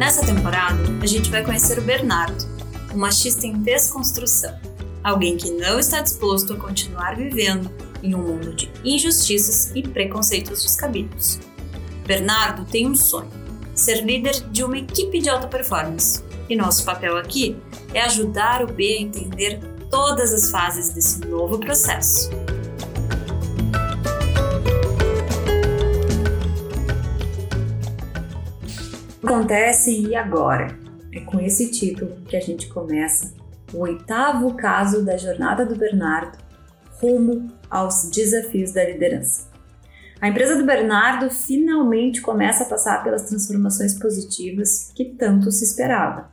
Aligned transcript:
Nessa 0.00 0.24
temporada, 0.24 0.78
a 1.02 1.06
gente 1.06 1.30
vai 1.30 1.44
conhecer 1.44 1.78
o 1.78 1.82
Bernardo, 1.82 2.48
um 2.94 2.96
machista 2.96 3.46
em 3.46 3.52
desconstrução, 3.52 4.58
alguém 5.04 5.36
que 5.36 5.50
não 5.50 5.78
está 5.78 6.00
disposto 6.00 6.54
a 6.54 6.56
continuar 6.56 7.16
vivendo 7.16 7.70
em 8.02 8.14
um 8.14 8.22
mundo 8.22 8.54
de 8.54 8.72
injustiças 8.82 9.70
e 9.74 9.82
preconceitos 9.82 10.62
descabidos. 10.62 11.38
Bernardo 12.06 12.64
tem 12.64 12.88
um 12.88 12.96
sonho: 12.96 13.30
ser 13.74 14.02
líder 14.02 14.40
de 14.50 14.64
uma 14.64 14.78
equipe 14.78 15.18
de 15.18 15.28
alta 15.28 15.46
performance. 15.46 16.24
E 16.48 16.56
nosso 16.56 16.82
papel 16.86 17.18
aqui 17.18 17.58
é 17.92 18.00
ajudar 18.00 18.64
o 18.64 18.72
B 18.72 18.96
a 18.96 19.02
entender 19.02 19.60
todas 19.90 20.32
as 20.32 20.50
fases 20.50 20.94
desse 20.94 21.20
novo 21.26 21.58
processo. 21.58 22.30
Acontece 29.30 29.92
e 29.92 30.16
agora? 30.16 30.76
É 31.14 31.20
com 31.20 31.38
esse 31.38 31.70
título 31.70 32.16
que 32.28 32.36
a 32.36 32.40
gente 32.40 32.66
começa 32.66 33.32
o 33.72 33.78
oitavo 33.78 34.54
caso 34.54 35.04
da 35.04 35.16
jornada 35.16 35.64
do 35.64 35.76
Bernardo 35.76 36.36
rumo 37.00 37.46
aos 37.70 38.10
desafios 38.10 38.72
da 38.72 38.82
liderança. 38.82 39.48
A 40.20 40.28
empresa 40.28 40.56
do 40.56 40.66
Bernardo 40.66 41.30
finalmente 41.30 42.20
começa 42.20 42.64
a 42.64 42.66
passar 42.66 43.04
pelas 43.04 43.22
transformações 43.22 43.94
positivas 43.94 44.90
que 44.96 45.04
tanto 45.04 45.52
se 45.52 45.64
esperava. 45.64 46.28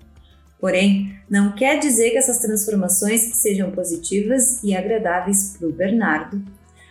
Porém, 0.59 1.19
não 1.29 1.51
quer 1.51 1.77
dizer 1.77 2.09
que 2.09 2.17
essas 2.17 2.39
transformações 2.39 3.21
sejam 3.35 3.69
positivas 3.69 4.63
e 4.63 4.75
agradáveis 4.75 5.55
para 5.55 5.67
o 5.67 5.71
Bernardo. 5.71 6.41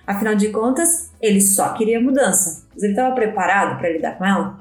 Afinal 0.06 0.36
de 0.36 0.50
contas, 0.50 1.10
ele 1.20 1.40
só 1.40 1.74
queria 1.74 2.00
mudança, 2.00 2.64
mas 2.72 2.84
ele 2.84 2.92
estava 2.92 3.12
preparado 3.12 3.76
para 3.76 3.90
lidar 3.90 4.16
com 4.16 4.24
ela? 4.24 4.56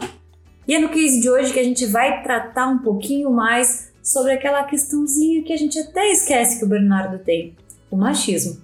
E 0.67 0.73
é 0.73 0.79
no 0.79 0.89
case 0.89 1.21
de 1.21 1.29
hoje 1.29 1.53
que 1.53 1.59
a 1.59 1.63
gente 1.63 1.85
vai 1.85 2.23
tratar 2.23 2.67
um 2.67 2.79
pouquinho 2.79 3.31
mais 3.31 3.91
sobre 4.01 4.31
aquela 4.31 4.63
questãozinha 4.63 5.43
que 5.43 5.53
a 5.53 5.57
gente 5.57 5.77
até 5.79 6.11
esquece 6.11 6.59
que 6.59 6.65
o 6.65 6.67
Bernardo 6.67 7.19
tem: 7.19 7.55
o 7.89 7.95
machismo. 7.95 8.57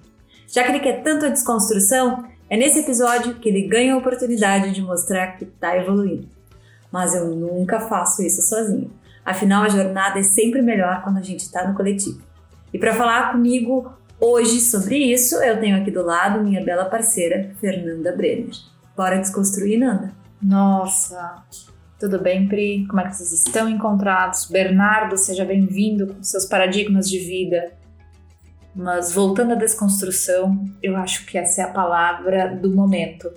Já 0.48 0.64
que 0.64 0.72
ele 0.72 0.80
quer 0.80 1.04
tanto 1.04 1.26
a 1.26 1.30
desconstrução, 1.30 2.26
é 2.50 2.58
nesse 2.58 2.80
episódio 2.80 3.36
que 3.36 3.48
ele 3.48 3.68
ganha 3.68 3.94
a 3.94 3.98
oportunidade 3.98 4.74
de 4.74 4.82
mostrar 4.82 5.38
que 5.38 5.46
está 5.46 5.78
evoluindo. 5.78 6.28
Mas 6.92 7.16
eu 7.16 7.28
nunca 7.34 7.80
faço 7.80 8.22
isso 8.22 8.42
sozinho. 8.42 8.92
Afinal, 9.24 9.64
a 9.64 9.70
jornada 9.70 10.20
é 10.20 10.24
sempre 10.24 10.62
melhor 10.62 11.04
quando 11.04 11.18
a 11.18 11.22
gente 11.22 11.42
está 11.42 11.66
no 11.66 11.76
coletivo. 11.76 12.22
E 12.74 12.78
para 12.78 12.94
falar 12.94 13.32
comigo 13.32 13.94
hoje 14.20 14.60
sobre 14.60 14.98
isso, 14.98 15.36
eu 15.36 15.60
tenho 15.60 15.78
aqui 15.78 15.92
do 15.92 16.04
lado 16.04 16.44
minha 16.44 16.64
bela 16.64 16.86
parceira, 16.86 17.56
Fernanda 17.62 18.12
Brenner. 18.12 18.52
Bora 18.98 19.18
desconstruir, 19.20 19.80
Nanda? 19.80 20.12
Nossa, 20.42 21.44
tudo 22.02 22.18
bem, 22.18 22.48
Pri? 22.48 22.88
Como 22.88 23.00
é 23.00 23.08
que 23.08 23.16
vocês 23.16 23.32
estão 23.32 23.70
encontrados? 23.70 24.46
Bernardo, 24.46 25.16
seja 25.16 25.46
bem-vindo 25.46 26.08
com 26.08 26.24
seus 26.24 26.46
paradigmas 26.46 27.08
de 27.08 27.20
vida. 27.20 27.74
Mas 28.76 29.14
voltando 29.14 29.52
à 29.52 29.56
desconstrução, 29.56 30.66
eu 30.82 30.98
acho 30.98 31.28
que 31.28 31.38
essa 31.38 31.62
é 31.62 31.64
a 31.64 31.68
palavra 31.68 32.56
do 32.56 32.76
momento. 32.76 33.32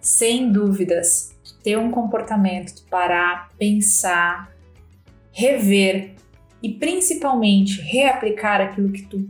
Sem 0.00 0.52
dúvidas, 0.52 1.34
ter 1.64 1.76
um 1.76 1.90
comportamento 1.90 2.84
parar, 2.88 3.48
pensar, 3.58 4.52
rever 5.32 6.14
e 6.62 6.74
principalmente 6.74 7.80
reaplicar 7.80 8.60
aquilo 8.60 8.92
que 8.92 9.02
tu 9.02 9.28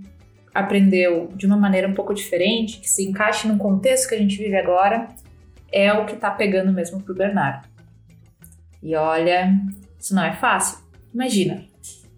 aprendeu 0.54 1.30
de 1.34 1.46
uma 1.46 1.56
maneira 1.56 1.88
um 1.88 1.94
pouco 1.94 2.12
diferente, 2.12 2.78
que 2.78 2.90
se 2.90 3.08
encaixe 3.08 3.48
no 3.48 3.56
contexto 3.56 4.10
que 4.10 4.14
a 4.14 4.18
gente 4.18 4.36
vive 4.36 4.54
agora, 4.54 5.08
é 5.72 5.90
o 5.94 6.04
que 6.04 6.14
tá 6.14 6.30
pegando 6.30 6.74
mesmo 6.74 7.02
pro 7.02 7.14
Bernardo. 7.14 7.72
E 8.84 8.94
olha, 8.94 9.50
isso 9.98 10.14
não 10.14 10.22
é 10.22 10.34
fácil. 10.34 10.78
Imagina, 11.12 11.64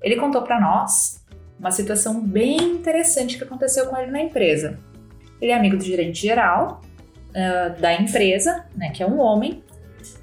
ele 0.02 0.16
contou 0.16 0.42
para 0.42 0.60
nós 0.60 1.24
uma 1.58 1.70
situação 1.70 2.20
bem 2.20 2.56
interessante 2.56 3.38
que 3.38 3.44
aconteceu 3.44 3.86
com 3.86 3.96
ele 3.96 4.10
na 4.10 4.20
empresa. 4.20 4.78
Ele 5.40 5.52
é 5.52 5.54
amigo 5.54 5.76
do 5.76 5.84
gerente 5.84 6.20
geral 6.20 6.80
uh, 7.30 7.80
da 7.80 7.94
empresa, 7.94 8.66
né, 8.74 8.90
que 8.90 9.02
é 9.02 9.06
um 9.06 9.20
homem, 9.20 9.62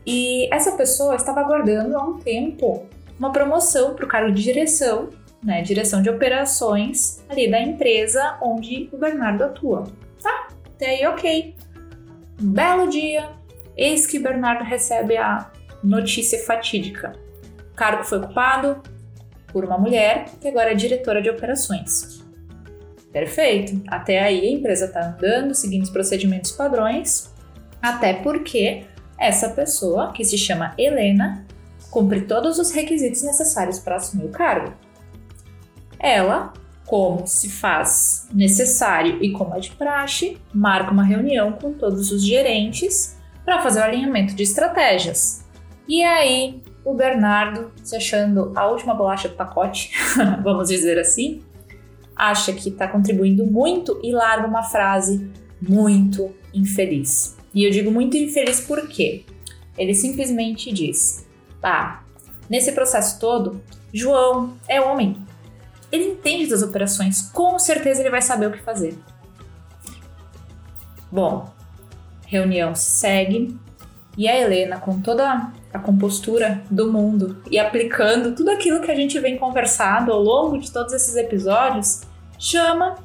e 0.06 0.54
essa 0.54 0.74
pessoa 0.74 1.16
estava 1.16 1.40
aguardando 1.40 1.98
há 1.98 2.04
um 2.04 2.20
tempo 2.20 2.86
uma 3.18 3.32
promoção 3.32 3.94
para 3.94 4.06
o 4.06 4.08
cargo 4.08 4.34
de 4.34 4.44
direção, 4.44 5.10
né, 5.42 5.62
direção 5.62 6.02
de 6.02 6.10
operações 6.10 7.24
ali 7.30 7.50
da 7.50 7.62
empresa 7.62 8.38
onde 8.42 8.90
o 8.92 8.98
Bernardo 8.98 9.44
atua. 9.44 9.86
Tá, 10.22 10.48
até 10.76 10.88
aí 10.88 11.08
ok. 11.08 11.56
Um 12.42 12.52
belo 12.52 12.90
dia, 12.90 13.30
eis 13.78 14.06
que 14.06 14.20
Bernardo 14.20 14.64
recebe 14.64 15.16
a 15.16 15.52
notícia 15.84 16.40
fatídica. 16.46 17.14
O 17.72 17.76
cargo 17.76 18.04
foi 18.04 18.20
ocupado 18.20 18.82
por 19.48 19.66
uma 19.66 19.78
mulher 19.78 20.26
que 20.40 20.48
agora 20.48 20.72
é 20.72 20.76
diretora 20.76 21.22
de 21.22 21.30
operações. 21.30 22.24
Perfeito. 23.12 23.82
Até 23.88 24.20
aí 24.20 24.48
a 24.48 24.52
empresa 24.52 24.86
está 24.86 25.08
andando, 25.08 25.54
seguindo 25.54 25.84
os 25.84 25.90
procedimentos 25.90 26.52
padrões, 26.52 27.32
até 27.82 28.14
porque 28.14 28.86
essa 29.18 29.50
pessoa, 29.50 30.12
que 30.12 30.26
se 30.26 30.38
chama 30.38 30.74
Helena, 30.78 31.46
cumpre 31.92 32.22
todos 32.22 32.58
os 32.58 32.72
requisitos 32.72 33.22
necessários 33.22 33.80
para 33.80 33.98
assumir 33.98 34.26
o 34.26 34.30
cargo. 34.30 34.74
Ela, 36.00 36.52
como 36.88 37.26
se 37.28 37.50
faz 37.50 38.28
necessário 38.34 39.24
e 39.24 39.32
como 39.32 39.56
é 39.56 39.60
de 39.60 39.72
praxe, 39.72 40.38
marca 40.52 40.92
uma 40.92 41.04
reunião 41.04 41.52
com 41.54 41.72
todos 41.72 42.12
os 42.12 42.26
gerentes 42.26 43.16
para 43.46 43.62
fazer 43.62 43.80
o 43.80 43.84
alinhamento 43.84 44.34
de 44.34 44.44
estratégias, 44.44 45.43
e 45.88 46.04
aí, 46.04 46.62
o 46.84 46.94
Bernardo, 46.94 47.72
se 47.84 47.96
achando 47.96 48.52
a 48.56 48.68
última 48.68 48.94
bolacha 48.94 49.28
do 49.28 49.36
pacote, 49.36 49.92
vamos 50.44 50.70
dizer 50.70 50.98
assim, 50.98 51.42
acha 52.16 52.54
que 52.54 52.70
está 52.70 52.88
contribuindo 52.88 53.46
muito 53.46 54.00
e 54.04 54.12
larga 54.12 54.48
uma 54.48 54.64
frase 54.64 55.30
muito 55.62 56.34
infeliz. 56.54 57.38
E 57.54 57.64
eu 57.64 57.72
digo 57.72 57.92
muito 57.92 58.18
infeliz 58.18 58.62
porque 58.62 59.26
ele 59.78 59.94
simplesmente 59.94 60.72
diz: 60.72 61.28
Ah, 61.62 62.04
nesse 62.50 62.72
processo 62.72 63.20
todo, 63.20 63.62
João 63.94 64.58
é 64.68 64.82
homem. 64.82 65.18
Ele 65.92 66.06
entende 66.06 66.48
das 66.48 66.64
operações, 66.64 67.22
com 67.22 67.60
certeza 67.60 68.02
ele 68.02 68.10
vai 68.10 68.22
saber 68.22 68.48
o 68.48 68.52
que 68.52 68.60
fazer. 68.60 68.98
Bom, 71.12 71.54
reunião 72.26 72.74
se 72.74 72.90
segue 72.90 73.56
e 74.18 74.28
a 74.28 74.36
Helena, 74.36 74.80
com 74.80 75.00
toda 75.00 75.52
a 75.74 75.80
compostura 75.80 76.64
do 76.70 76.92
mundo 76.92 77.42
e 77.50 77.58
aplicando 77.58 78.36
tudo 78.36 78.52
aquilo 78.52 78.82
que 78.82 78.92
a 78.92 78.96
gente 78.96 79.20
vem 79.20 79.38
conversado 79.38 80.12
ao 80.12 80.22
longo 80.22 80.60
de 80.60 80.72
todos 80.72 80.94
esses 80.94 81.16
episódios, 81.16 82.02
chama 82.38 82.96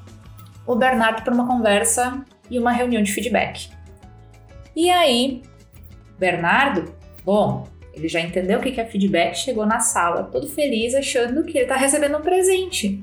o 0.67 0.77
Bernardo 0.77 1.23
para 1.23 1.33
uma 1.33 1.47
conversa 1.47 2.25
e 2.51 2.59
uma 2.59 2.71
reunião 2.71 3.03
de 3.03 3.13
feedback. 3.13 3.71
E 4.77 4.91
aí, 4.91 5.43
Bernardo, 6.19 6.95
bom, 7.25 7.67
ele 7.95 8.07
já 8.07 8.21
entendeu 8.21 8.59
o 8.59 8.63
que 8.63 8.79
é 8.79 8.85
feedback, 8.85 9.35
chegou 9.35 9.65
na 9.65 9.81
sala 9.81 10.25
todo 10.25 10.47
feliz, 10.47 10.95
achando 10.95 11.43
que 11.45 11.57
ele 11.57 11.65
está 11.65 11.77
recebendo 11.77 12.19
um 12.19 12.23
presente. 12.23 13.01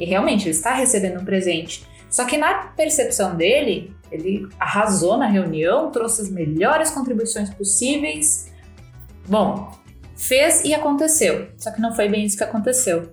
E 0.00 0.04
realmente, 0.06 0.44
ele 0.44 0.50
está 0.50 0.74
recebendo 0.74 1.20
um 1.20 1.24
presente. 1.24 1.86
Só 2.10 2.24
que 2.24 2.36
na 2.36 2.54
percepção 2.68 3.36
dele, 3.36 3.94
ele 4.10 4.48
arrasou 4.58 5.16
na 5.16 5.26
reunião, 5.26 5.90
trouxe 5.90 6.22
as 6.22 6.30
melhores 6.30 6.90
contribuições 6.90 7.50
possíveis 7.50 8.51
Bom, 9.26 9.70
fez 10.16 10.62
e 10.64 10.74
aconteceu, 10.74 11.48
só 11.56 11.70
que 11.70 11.80
não 11.80 11.94
foi 11.94 12.08
bem 12.08 12.24
isso 12.24 12.36
que 12.36 12.44
aconteceu. 12.44 13.12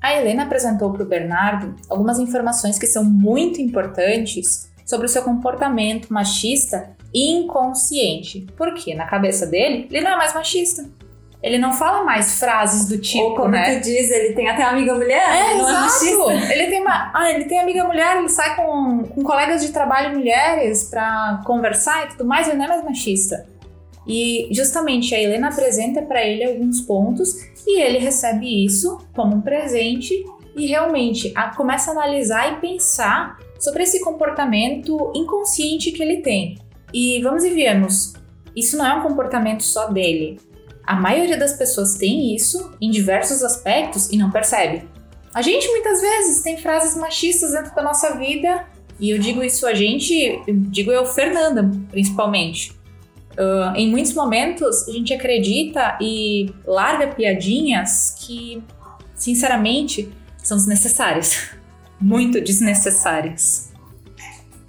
A 0.00 0.14
Helena 0.14 0.42
apresentou 0.44 0.92
para 0.92 1.02
o 1.02 1.06
Bernardo 1.06 1.74
algumas 1.88 2.18
informações 2.18 2.78
que 2.78 2.86
são 2.86 3.02
muito 3.04 3.60
importantes 3.60 4.70
sobre 4.84 5.06
o 5.06 5.08
seu 5.08 5.22
comportamento 5.22 6.12
machista 6.12 6.90
inconsciente. 7.14 8.46
Porque 8.56 8.94
na 8.94 9.06
cabeça 9.06 9.46
dele, 9.46 9.88
ele 9.90 10.02
não 10.02 10.10
é 10.12 10.16
mais 10.16 10.34
machista. 10.34 10.84
Ele 11.42 11.58
não 11.58 11.72
fala 11.72 12.04
mais 12.04 12.38
frases 12.38 12.88
do 12.88 12.96
tipo, 12.98 13.22
Ou 13.22 13.34
como 13.34 13.48
né? 13.48 13.74
tu 13.78 13.82
diz, 13.82 14.10
ele 14.10 14.32
tem 14.34 14.48
até 14.48 14.62
amiga 14.62 14.94
mulher, 14.94 15.22
É, 15.28 15.50
ele 15.50 15.62
não 15.62 15.68
exato. 15.68 15.76
é 15.76 15.80
machista. 15.80 16.52
Ele 16.54 16.66
tem 16.68 16.80
uma, 16.80 17.10
ah, 17.14 17.30
ele 17.30 17.44
tem 17.44 17.60
amiga 17.60 17.84
mulher, 17.84 18.16
ele 18.16 18.30
sai 18.30 18.56
com, 18.56 19.04
com 19.04 19.22
colegas 19.22 19.60
de 19.62 19.70
trabalho 19.70 20.14
mulheres 20.16 20.84
para 20.84 21.42
conversar 21.44 22.06
e 22.06 22.08
tudo 22.12 22.24
mais, 22.24 22.48
ele 22.48 22.56
não 22.56 22.64
é 22.64 22.68
mais 22.68 22.84
machista. 22.84 23.46
E 24.06 24.48
justamente 24.52 25.14
a 25.14 25.20
Helena 25.20 25.48
apresenta 25.48 26.02
para 26.02 26.24
ele 26.24 26.44
alguns 26.44 26.80
pontos 26.80 27.42
e 27.66 27.80
ele 27.80 27.98
recebe 27.98 28.64
isso 28.64 28.98
como 29.14 29.36
um 29.36 29.40
presente 29.40 30.24
e 30.54 30.66
realmente 30.66 31.32
a, 31.34 31.54
começa 31.54 31.90
a 31.90 31.94
analisar 31.94 32.52
e 32.52 32.60
pensar 32.60 33.38
sobre 33.58 33.82
esse 33.82 34.00
comportamento 34.00 35.12
inconsciente 35.14 35.90
que 35.90 36.02
ele 36.02 36.18
tem. 36.18 36.58
E 36.92 37.20
vamos 37.22 37.44
e 37.44 37.50
viemos, 37.50 38.12
isso 38.54 38.76
não 38.76 38.86
é 38.86 38.94
um 38.94 39.02
comportamento 39.02 39.62
só 39.62 39.88
dele. 39.88 40.38
A 40.86 40.94
maioria 40.94 41.38
das 41.38 41.54
pessoas 41.54 41.94
tem 41.94 42.34
isso 42.34 42.72
em 42.80 42.90
diversos 42.90 43.42
aspectos 43.42 44.10
e 44.10 44.18
não 44.18 44.30
percebe. 44.30 44.86
A 45.32 45.40
gente 45.40 45.66
muitas 45.68 46.00
vezes 46.00 46.42
tem 46.42 46.58
frases 46.58 46.96
machistas 46.96 47.52
dentro 47.52 47.74
da 47.74 47.82
nossa 47.82 48.16
vida, 48.16 48.66
e 49.00 49.10
eu 49.10 49.18
digo 49.18 49.42
isso 49.42 49.66
a 49.66 49.74
gente, 49.74 50.14
eu 50.46 50.54
digo 50.54 50.92
eu, 50.92 51.04
Fernanda, 51.06 51.68
principalmente 51.90 52.72
Uh, 53.38 53.74
em 53.76 53.90
muitos 53.90 54.14
momentos 54.14 54.88
a 54.88 54.92
gente 54.92 55.12
acredita 55.12 55.98
e 56.00 56.52
larga 56.64 57.08
piadinhas 57.08 58.16
que, 58.20 58.62
sinceramente, 59.14 60.12
são 60.38 60.56
desnecessárias. 60.56 61.50
Muito 62.00 62.40
desnecessárias. 62.40 63.72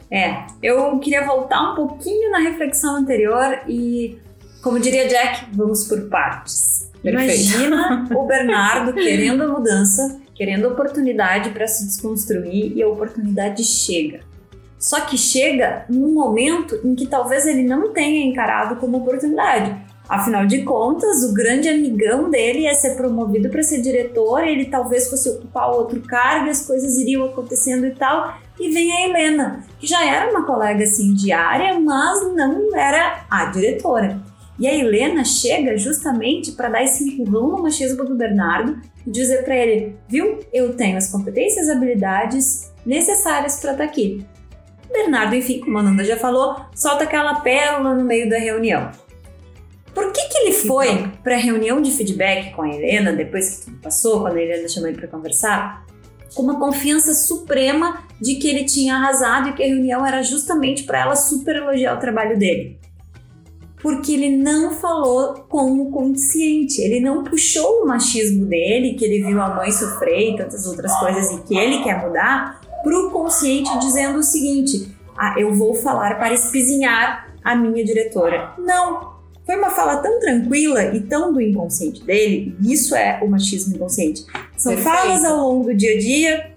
É, 0.10 0.46
eu 0.62 0.98
queria 1.00 1.26
voltar 1.26 1.72
um 1.72 1.76
pouquinho 1.76 2.32
na 2.32 2.40
reflexão 2.40 2.96
anterior 2.96 3.62
e, 3.68 4.18
como 4.62 4.80
diria 4.80 5.08
Jack, 5.08 5.48
vamos 5.54 5.88
por 5.88 6.10
partes. 6.10 6.90
Perfeito. 7.02 7.58
Imagina 7.58 8.08
o 8.16 8.26
Bernardo 8.26 8.94
querendo 8.94 9.44
a 9.44 9.48
mudança, 9.48 10.20
querendo 10.34 10.68
oportunidade 10.68 11.50
para 11.52 11.68
se 11.68 11.86
desconstruir 11.86 12.76
e 12.76 12.82
a 12.82 12.88
oportunidade 12.88 13.64
chega. 13.64 14.22
Só 14.86 15.02
que 15.02 15.18
chega 15.18 15.84
num 15.90 16.14
momento 16.14 16.80
em 16.84 16.94
que 16.94 17.08
talvez 17.08 17.48
ele 17.48 17.64
não 17.64 17.92
tenha 17.92 18.24
encarado 18.24 18.76
como 18.76 18.98
oportunidade. 18.98 19.76
Afinal 20.08 20.46
de 20.46 20.62
contas, 20.62 21.24
o 21.24 21.34
grande 21.34 21.68
amigão 21.68 22.30
dele 22.30 22.60
ia 22.60 22.74
ser 22.76 22.96
promovido 22.96 23.50
para 23.50 23.64
ser 23.64 23.82
diretor, 23.82 24.48
ele 24.48 24.66
talvez 24.66 25.10
fosse 25.10 25.28
ocupar 25.28 25.72
outro 25.72 26.00
cargo, 26.02 26.52
as 26.52 26.68
coisas 26.68 26.98
iriam 27.00 27.26
acontecendo 27.26 27.88
e 27.88 27.96
tal. 27.96 28.38
E 28.60 28.70
vem 28.70 28.92
a 28.92 29.08
Helena, 29.08 29.66
que 29.80 29.88
já 29.88 30.06
era 30.06 30.30
uma 30.30 30.46
colega 30.46 30.84
assim 30.84 31.16
diária, 31.16 31.80
mas 31.80 32.32
não 32.36 32.76
era 32.76 33.26
a 33.28 33.46
diretora. 33.46 34.22
E 34.60 34.68
a 34.68 34.76
Helena 34.76 35.26
chega 35.26 35.76
justamente 35.80 36.52
para 36.52 36.70
dar 36.70 36.84
esse 36.84 37.04
empurrão 37.04 37.50
no 37.50 37.64
machismo 37.64 38.06
do 38.06 38.14
Bernardo 38.14 38.80
e 39.04 39.10
dizer 39.10 39.44
para 39.44 39.56
ele: 39.56 39.96
viu, 40.08 40.42
eu 40.54 40.76
tenho 40.78 40.96
as 40.96 41.12
competências 41.12 41.66
e 41.66 41.72
habilidades 41.72 42.72
necessárias 42.86 43.60
para 43.60 43.72
estar 43.72 43.84
tá 43.84 43.90
aqui. 43.90 44.24
Bernardo, 44.92 45.36
enfim, 45.36 45.60
como 45.60 45.78
a 45.78 45.84
Nanda 45.84 46.04
já 46.04 46.18
falou, 46.18 46.56
solta 46.74 47.04
aquela 47.04 47.42
pérola 47.42 47.94
no 47.94 48.04
meio 48.04 48.30
da 48.30 48.38
reunião. 48.38 48.92
Por 49.94 50.12
que, 50.12 50.28
que 50.28 50.38
ele 50.40 50.54
foi 50.54 51.08
para 51.24 51.36
a 51.36 51.40
reunião 51.40 51.82
de 51.82 51.92
feedback 51.92 52.54
com 52.54 52.64
a 52.64 52.70
Helena, 52.70 53.14
depois 53.14 53.50
que 53.50 53.66
tudo 53.66 53.78
passou, 53.78 54.22
quando 54.22 54.38
a 54.38 54.42
Helena 54.42 54.68
chamou 54.68 54.90
ele 54.90 54.98
para 54.98 55.08
conversar? 55.08 55.86
Com 56.34 56.44
uma 56.44 56.60
confiança 56.60 57.14
suprema 57.14 58.04
de 58.20 58.36
que 58.36 58.48
ele 58.48 58.66
tinha 58.66 58.96
arrasado 58.96 59.50
e 59.50 59.54
que 59.54 59.64
a 59.64 59.68
reunião 59.68 60.06
era 60.06 60.22
justamente 60.22 60.84
para 60.84 61.02
ela 61.02 61.16
super 61.16 61.56
elogiar 61.56 61.96
o 61.96 62.00
trabalho 62.00 62.38
dele 62.38 62.78
porque 63.86 64.14
ele 64.14 64.36
não 64.36 64.72
falou 64.72 65.46
com 65.48 65.80
o 65.80 65.92
consciente, 65.92 66.82
ele 66.82 67.00
não 67.00 67.24
puxou 67.24 67.84
o 67.84 67.88
machismo 67.88 68.44
dele, 68.44 68.96
que 68.96 69.06
ele 69.06 69.24
viu 69.24 69.40
a 69.40 69.54
mãe 69.54 69.72
sofrer 69.72 70.34
e 70.34 70.36
tantas 70.36 70.66
outras 70.66 70.92
coisas 70.98 71.30
e 71.30 71.44
que 71.44 71.56
ele 71.56 71.84
quer 71.84 72.04
mudar, 72.04 72.62
para 72.86 73.00
o 73.00 73.10
consciente 73.10 73.80
dizendo 73.80 74.20
o 74.20 74.24
seguinte: 74.24 74.96
ah, 75.18 75.34
eu 75.40 75.52
vou 75.56 75.74
falar 75.74 76.20
para 76.20 76.32
espizinhar 76.32 77.34
a 77.44 77.56
minha 77.56 77.84
diretora. 77.84 78.54
Não! 78.60 79.16
Foi 79.44 79.56
uma 79.58 79.72
fala 79.72 79.98
tão 79.98 80.20
tranquila 80.20 80.96
e 80.96 81.02
tão 81.02 81.34
do 81.34 81.42
inconsciente 81.42 82.04
dele, 82.04 82.56
isso 82.62 82.96
é 82.96 83.20
o 83.22 83.28
machismo 83.28 83.76
inconsciente. 83.76 84.26
São 84.58 84.74
Perfeito. 84.74 84.98
falas 84.98 85.24
ao 85.24 85.38
longo 85.38 85.66
do 85.66 85.76
dia 85.76 85.96
a 85.96 86.00
dia 86.00 86.56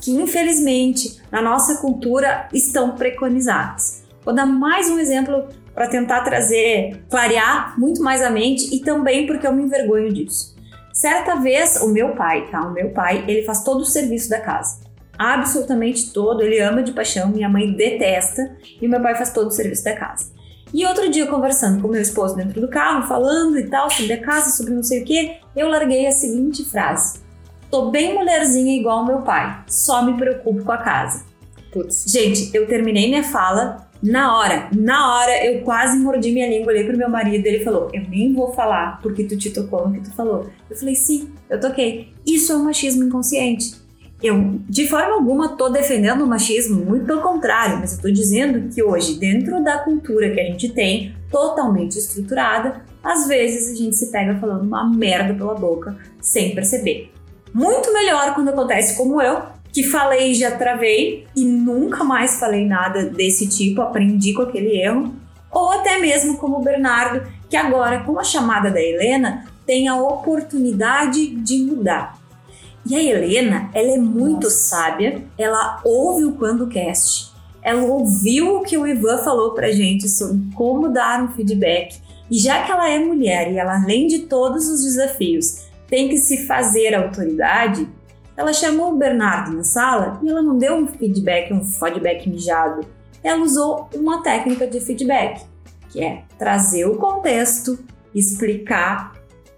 que, 0.00 0.12
infelizmente, 0.12 1.20
na 1.30 1.40
nossa 1.40 1.76
cultura 1.80 2.48
estão 2.52 2.96
preconizadas. 2.96 4.04
Vou 4.24 4.34
dar 4.34 4.46
mais 4.46 4.88
um 4.88 4.98
exemplo 4.98 5.48
para 5.74 5.88
tentar 5.88 6.22
trazer, 6.22 7.04
clarear 7.08 7.78
muito 7.78 8.02
mais 8.02 8.22
a 8.22 8.30
mente 8.30 8.72
e 8.72 8.80
também 8.80 9.26
porque 9.26 9.46
eu 9.46 9.52
me 9.52 9.62
envergonho 9.62 10.12
disso. 10.12 10.56
Certa 10.92 11.36
vez, 11.36 11.80
o 11.80 11.88
meu 11.88 12.14
pai, 12.14 12.48
tá? 12.50 12.60
O 12.62 12.72
meu 12.72 12.90
pai, 12.90 13.24
ele 13.26 13.42
faz 13.42 13.64
todo 13.64 13.80
o 13.80 13.84
serviço 13.84 14.28
da 14.28 14.40
casa. 14.40 14.91
Absolutamente 15.22 16.12
todo, 16.12 16.42
ele 16.42 16.58
ama 16.58 16.82
de 16.82 16.90
paixão, 16.90 17.28
minha 17.28 17.48
mãe 17.48 17.72
detesta 17.72 18.56
e 18.80 18.88
meu 18.88 19.00
pai 19.00 19.14
faz 19.14 19.32
todo 19.32 19.46
o 19.46 19.52
serviço 19.52 19.84
da 19.84 19.94
casa. 19.94 20.32
E 20.74 20.84
outro 20.84 21.08
dia, 21.08 21.26
conversando 21.26 21.80
com 21.80 21.86
meu 21.86 22.02
esposo 22.02 22.34
dentro 22.34 22.60
do 22.60 22.66
carro, 22.66 23.06
falando 23.06 23.56
e 23.56 23.68
tal 23.68 23.88
sobre 23.88 24.14
a 24.14 24.20
casa, 24.20 24.50
sobre 24.50 24.74
não 24.74 24.82
sei 24.82 25.02
o 25.02 25.04
que, 25.04 25.36
eu 25.54 25.68
larguei 25.68 26.08
a 26.08 26.10
seguinte 26.10 26.64
frase: 26.64 27.20
Tô 27.70 27.88
bem 27.90 28.14
mulherzinha 28.14 28.76
igual 28.76 29.06
meu 29.06 29.22
pai, 29.22 29.62
só 29.68 30.04
me 30.04 30.16
preocupo 30.16 30.64
com 30.64 30.72
a 30.72 30.78
casa. 30.78 31.24
Putz. 31.72 32.04
Gente, 32.08 32.50
eu 32.52 32.66
terminei 32.66 33.08
minha 33.08 33.22
fala 33.22 33.86
na 34.02 34.36
hora, 34.36 34.68
na 34.74 35.14
hora, 35.14 35.46
eu 35.46 35.62
quase 35.62 35.96
mordi 35.96 36.32
minha 36.32 36.48
língua, 36.48 36.72
olhei 36.72 36.82
pro 36.82 36.98
meu 36.98 37.08
marido 37.08 37.46
ele 37.46 37.62
falou: 37.62 37.88
Eu 37.94 38.02
nem 38.08 38.34
vou 38.34 38.52
falar 38.52 39.00
porque 39.00 39.22
tu 39.22 39.36
te 39.36 39.50
tocou 39.50 39.86
no 39.86 39.94
que 39.94 40.00
tu 40.00 40.12
falou. 40.16 40.50
Eu 40.68 40.76
falei: 40.76 40.96
Sim, 40.96 41.32
eu 41.48 41.60
toquei. 41.60 42.12
Isso 42.26 42.52
é 42.52 42.56
um 42.56 42.64
machismo 42.64 43.04
inconsciente. 43.04 43.81
Eu, 44.22 44.60
de 44.68 44.86
forma 44.86 45.14
alguma, 45.14 45.56
tô 45.56 45.68
defendendo 45.68 46.22
o 46.22 46.26
machismo, 46.26 46.84
muito 46.84 47.06
pelo 47.06 47.20
contrário, 47.20 47.78
mas 47.78 47.96
eu 47.96 48.02
tô 48.02 48.10
dizendo 48.10 48.72
que 48.72 48.82
hoje, 48.82 49.18
dentro 49.18 49.62
da 49.64 49.78
cultura 49.78 50.30
que 50.30 50.40
a 50.40 50.44
gente 50.44 50.68
tem, 50.68 51.14
totalmente 51.30 51.98
estruturada, 51.98 52.82
às 53.02 53.26
vezes 53.26 53.72
a 53.72 53.74
gente 53.74 53.96
se 53.96 54.12
pega 54.12 54.38
falando 54.38 54.62
uma 54.62 54.88
merda 54.88 55.34
pela 55.34 55.54
boca 55.54 55.96
sem 56.20 56.54
perceber. 56.54 57.10
Muito 57.52 57.92
melhor 57.92 58.34
quando 58.34 58.50
acontece 58.50 58.96
como 58.96 59.20
eu, 59.20 59.42
que 59.72 59.82
falei 59.82 60.30
e 60.30 60.34
já 60.34 60.52
travei 60.52 61.26
e 61.34 61.44
nunca 61.44 62.04
mais 62.04 62.38
falei 62.38 62.64
nada 62.64 63.06
desse 63.06 63.48
tipo, 63.48 63.82
aprendi 63.82 64.34
com 64.34 64.42
aquele 64.42 64.80
erro. 64.80 65.14
Ou 65.50 65.72
até 65.72 65.98
mesmo 65.98 66.36
como 66.36 66.58
o 66.58 66.62
Bernardo, 66.62 67.26
que 67.50 67.56
agora, 67.56 68.04
com 68.04 68.18
a 68.18 68.24
chamada 68.24 68.70
da 68.70 68.80
Helena, 68.80 69.44
tem 69.66 69.88
a 69.88 69.96
oportunidade 69.96 71.26
de 71.36 71.58
mudar. 71.58 72.21
E 72.84 72.96
a 72.96 73.02
Helena, 73.02 73.70
ela 73.72 73.92
é 73.92 73.98
muito 73.98 74.44
Nossa. 74.44 74.56
sábia, 74.56 75.24
ela 75.38 75.80
ouve 75.84 76.24
o 76.24 76.32
Quando 76.32 76.66
Cast, 76.66 77.32
ela 77.62 77.82
ouviu 77.82 78.56
o 78.56 78.62
que 78.62 78.76
o 78.76 78.86
Ivan 78.86 79.18
falou 79.18 79.52
pra 79.54 79.70
gente 79.70 80.08
sobre 80.08 80.40
como 80.54 80.88
dar 80.88 81.22
um 81.22 81.28
feedback. 81.28 82.00
E 82.28 82.38
já 82.38 82.62
que 82.64 82.72
ela 82.72 82.90
é 82.90 82.98
mulher 82.98 83.52
e 83.52 83.58
ela, 83.58 83.80
além 83.80 84.08
de 84.08 84.20
todos 84.20 84.68
os 84.68 84.82
desafios, 84.82 85.66
tem 85.86 86.08
que 86.08 86.18
se 86.18 86.46
fazer 86.46 86.94
autoridade, 86.94 87.88
ela 88.36 88.52
chamou 88.52 88.92
o 88.92 88.96
Bernardo 88.96 89.54
na 89.54 89.62
sala 89.62 90.18
e 90.22 90.28
ela 90.28 90.42
não 90.42 90.58
deu 90.58 90.74
um 90.74 90.86
feedback, 90.86 91.52
um 91.52 91.64
feedback 91.64 92.28
mijado. 92.28 92.84
Ela 93.22 93.42
usou 93.42 93.88
uma 93.94 94.22
técnica 94.22 94.66
de 94.66 94.80
feedback, 94.80 95.44
que 95.90 96.02
é 96.02 96.24
trazer 96.38 96.86
o 96.86 96.96
contexto, 96.96 97.78
explicar, 98.14 99.12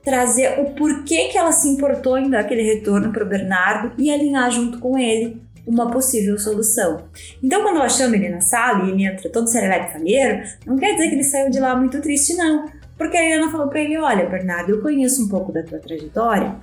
trazer 0.05 0.61
o 0.61 0.73
porquê 0.73 1.29
que 1.29 1.39
ela 1.39 1.51
se 1.51 1.69
importou 1.69 2.19
em 2.19 2.29
dar 2.29 2.41
aquele 2.41 2.63
retorno 2.63 3.11
para 3.11 3.25
o 3.25 3.29
Bernardo 3.29 3.93
e 3.97 4.11
alinhar 4.11 4.51
junto 4.51 4.79
com 4.79 4.99
ele 4.99 5.41
uma 5.67 5.91
possível 5.91 6.39
solução. 6.39 7.05
Então, 7.43 7.63
quando 7.63 7.77
ela 7.77 7.89
chama 7.89 8.17
ele 8.17 8.29
na 8.29 8.41
sala 8.41 8.85
e 8.85 8.91
ele 8.91 9.07
entra 9.07 9.31
todo 9.31 9.49
serelepe 9.49 9.93
fameiro, 9.93 10.43
não 10.67 10.77
quer 10.77 10.93
dizer 10.93 11.09
que 11.09 11.15
ele 11.15 11.25
saiu 11.25 11.51
de 11.51 11.59
lá 11.59 11.75
muito 11.75 12.01
triste, 12.03 12.35
não. 12.35 12.67
Porque 12.99 13.17
a 13.17 13.25
Helena 13.25 13.51
falou 13.51 13.69
para 13.69 13.81
ele: 13.81 13.97
Olha, 13.97 14.29
Bernardo, 14.29 14.71
eu 14.71 14.83
conheço 14.83 15.25
um 15.25 15.29
pouco 15.29 15.51
da 15.51 15.63
tua 15.63 15.79
trajetória 15.79 16.55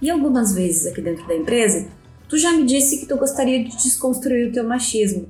e 0.00 0.10
algumas 0.10 0.54
vezes 0.54 0.86
aqui 0.86 1.00
dentro 1.00 1.26
da 1.26 1.34
empresa, 1.34 1.86
tu 2.28 2.36
já 2.36 2.52
me 2.52 2.64
disse 2.64 2.98
que 2.98 3.06
tu 3.06 3.16
gostaria 3.16 3.64
de 3.64 3.74
desconstruir 3.76 4.48
o 4.48 4.52
teu 4.52 4.62
machismo. 4.62 5.26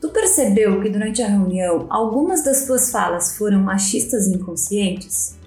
Tu 0.00 0.08
percebeu 0.10 0.80
que 0.80 0.88
durante 0.88 1.22
a 1.22 1.28
reunião 1.28 1.86
algumas 1.88 2.44
das 2.44 2.66
tuas 2.66 2.90
falas 2.90 3.36
foram 3.36 3.60
machistas 3.60 4.26
inconscientes? 4.26 5.37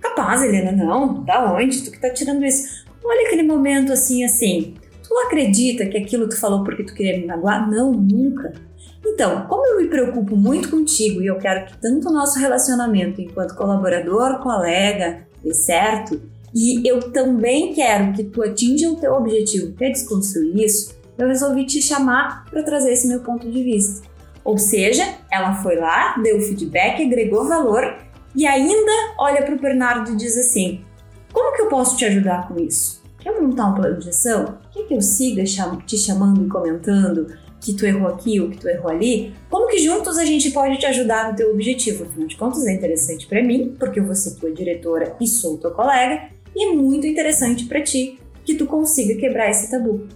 Capaz, 0.00 0.42
Helena, 0.42 0.72
não. 0.72 1.22
Da 1.24 1.52
onde? 1.52 1.82
Tu 1.82 1.90
que 1.90 2.00
tá 2.00 2.10
tirando 2.10 2.44
isso? 2.44 2.84
Olha 3.04 3.26
aquele 3.26 3.42
momento 3.42 3.92
assim, 3.92 4.24
assim. 4.24 4.74
Tu 5.06 5.18
acredita 5.26 5.86
que 5.86 5.98
aquilo 5.98 6.28
tu 6.28 6.38
falou 6.38 6.64
porque 6.64 6.84
tu 6.84 6.94
queria 6.94 7.18
me 7.18 7.26
magoar? 7.26 7.70
Não, 7.70 7.92
nunca. 7.92 8.52
Então, 9.04 9.46
como 9.46 9.66
eu 9.66 9.80
me 9.80 9.88
preocupo 9.88 10.36
muito 10.36 10.70
contigo 10.70 11.20
e 11.20 11.26
eu 11.26 11.38
quero 11.38 11.66
que 11.66 11.78
tanto 11.78 12.08
o 12.08 12.12
nosso 12.12 12.38
relacionamento 12.38 13.20
enquanto 13.20 13.56
colaborador, 13.56 14.38
colega, 14.40 15.26
dê 15.42 15.54
certo, 15.54 16.20
e 16.54 16.86
eu 16.88 17.10
também 17.12 17.72
quero 17.72 18.12
que 18.12 18.24
tu 18.24 18.42
atinja 18.42 18.90
o 18.90 18.96
teu 18.96 19.14
objetivo, 19.14 19.72
que 19.72 19.84
é 19.84 19.90
desconstruir 19.90 20.64
isso, 20.64 20.94
eu 21.16 21.28
resolvi 21.28 21.64
te 21.64 21.82
chamar 21.82 22.44
para 22.50 22.62
trazer 22.62 22.92
esse 22.92 23.06
meu 23.06 23.20
ponto 23.20 23.50
de 23.50 23.62
vista. 23.62 24.08
Ou 24.44 24.58
seja, 24.58 25.04
ela 25.30 25.54
foi 25.62 25.76
lá, 25.76 26.16
deu 26.22 26.40
feedback, 26.40 27.02
agregou 27.02 27.46
valor 27.46 27.96
e 28.34 28.46
ainda 28.46 28.92
olha 29.18 29.42
para 29.42 29.54
o 29.54 29.60
Bernardo 29.60 30.12
e 30.12 30.16
diz 30.16 30.36
assim: 30.36 30.84
Como 31.32 31.54
que 31.54 31.62
eu 31.62 31.68
posso 31.68 31.96
te 31.96 32.04
ajudar 32.04 32.48
com 32.48 32.58
isso? 32.60 33.02
Quer 33.18 33.38
montar 33.40 33.68
um 33.68 33.74
plano 33.74 33.98
de 33.98 34.08
ação? 34.08 34.58
Quer 34.72 34.84
que 34.84 34.94
eu 34.94 35.02
siga 35.02 35.44
te 35.44 35.98
chamando 35.98 36.44
e 36.44 36.48
comentando 36.48 37.26
que 37.60 37.74
tu 37.74 37.84
errou 37.84 38.08
aqui 38.08 38.40
ou 38.40 38.48
que 38.48 38.56
tu 38.56 38.68
errou 38.68 38.90
ali? 38.90 39.34
Como 39.50 39.68
que 39.68 39.78
juntos 39.78 40.16
a 40.16 40.24
gente 40.24 40.50
pode 40.50 40.78
te 40.78 40.86
ajudar 40.86 41.30
no 41.30 41.36
teu 41.36 41.52
objetivo? 41.52 42.04
Afinal 42.04 42.26
de 42.26 42.36
contas, 42.36 42.66
é 42.66 42.72
interessante 42.72 43.26
para 43.26 43.42
mim, 43.42 43.76
porque 43.78 44.00
eu 44.00 44.04
vou 44.04 44.14
ser 44.14 44.36
tua 44.36 44.50
diretora 44.50 45.14
e 45.20 45.26
sou 45.26 45.58
tua 45.58 45.70
colega, 45.70 46.30
e 46.56 46.68
é 46.68 46.72
muito 46.72 47.06
interessante 47.06 47.66
para 47.66 47.82
ti 47.82 48.18
que 48.44 48.54
tu 48.54 48.66
consiga 48.66 49.20
quebrar 49.20 49.50
esse 49.50 49.70
tabu. 49.70 50.08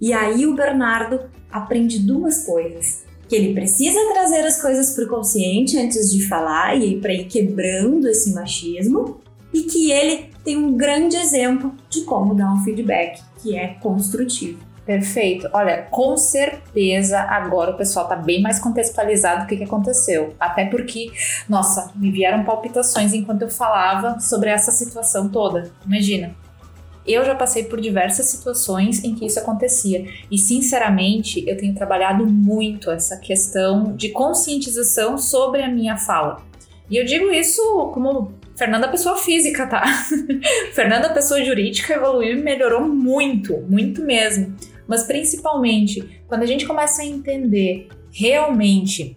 E 0.00 0.12
aí 0.12 0.46
o 0.46 0.54
Bernardo 0.54 1.20
aprende 1.50 1.98
duas 1.98 2.44
coisas. 2.44 3.05
Que 3.28 3.36
ele 3.36 3.54
precisa 3.54 3.98
trazer 4.12 4.40
as 4.40 4.60
coisas 4.60 4.94
para 4.94 5.04
o 5.04 5.08
consciente 5.08 5.78
antes 5.78 6.10
de 6.10 6.26
falar 6.28 6.76
e 6.76 7.00
para 7.00 7.12
ir 7.12 7.24
quebrando 7.24 8.08
esse 8.08 8.32
machismo, 8.32 9.20
e 9.52 9.62
que 9.62 9.90
ele 9.90 10.30
tem 10.44 10.56
um 10.56 10.76
grande 10.76 11.16
exemplo 11.16 11.74
de 11.88 12.02
como 12.02 12.34
dar 12.34 12.52
um 12.52 12.62
feedback 12.62 13.20
que 13.42 13.56
é 13.56 13.68
construtivo. 13.80 14.58
Perfeito. 14.86 15.48
Olha, 15.52 15.82
com 15.90 16.16
certeza 16.16 17.18
agora 17.18 17.72
o 17.72 17.76
pessoal 17.76 18.06
tá 18.06 18.14
bem 18.14 18.40
mais 18.40 18.60
contextualizado 18.60 19.42
do 19.42 19.48
que, 19.48 19.56
que 19.56 19.64
aconteceu. 19.64 20.34
Até 20.38 20.66
porque, 20.66 21.10
nossa, 21.48 21.90
me 21.96 22.12
vieram 22.12 22.44
palpitações 22.44 23.12
enquanto 23.12 23.42
eu 23.42 23.50
falava 23.50 24.20
sobre 24.20 24.48
essa 24.48 24.70
situação 24.70 25.28
toda. 25.28 25.72
Imagina. 25.84 26.36
Eu 27.06 27.24
já 27.24 27.34
passei 27.34 27.64
por 27.64 27.80
diversas 27.80 28.26
situações 28.26 29.02
em 29.04 29.14
que 29.14 29.24
isso 29.24 29.38
acontecia. 29.38 30.06
E, 30.30 30.36
sinceramente, 30.36 31.44
eu 31.46 31.56
tenho 31.56 31.74
trabalhado 31.74 32.26
muito 32.26 32.90
essa 32.90 33.16
questão 33.16 33.94
de 33.94 34.08
conscientização 34.10 35.16
sobre 35.16 35.62
a 35.62 35.68
minha 35.68 35.96
fala. 35.96 36.44
E 36.90 36.96
eu 36.96 37.04
digo 37.04 37.30
isso 37.30 37.62
como 37.92 38.32
Fernanda 38.56 38.88
pessoa 38.88 39.16
física, 39.16 39.66
tá? 39.66 39.84
Fernanda 40.72 41.10
pessoa 41.10 41.44
jurídica 41.44 41.94
evoluiu 41.94 42.38
e 42.38 42.42
melhorou 42.42 42.82
muito, 42.82 43.58
muito 43.68 44.02
mesmo 44.02 44.54
mas 44.86 45.02
principalmente 45.02 46.22
quando 46.26 46.42
a 46.42 46.46
gente 46.46 46.66
começa 46.66 47.02
a 47.02 47.06
entender 47.06 47.88
realmente 48.12 49.14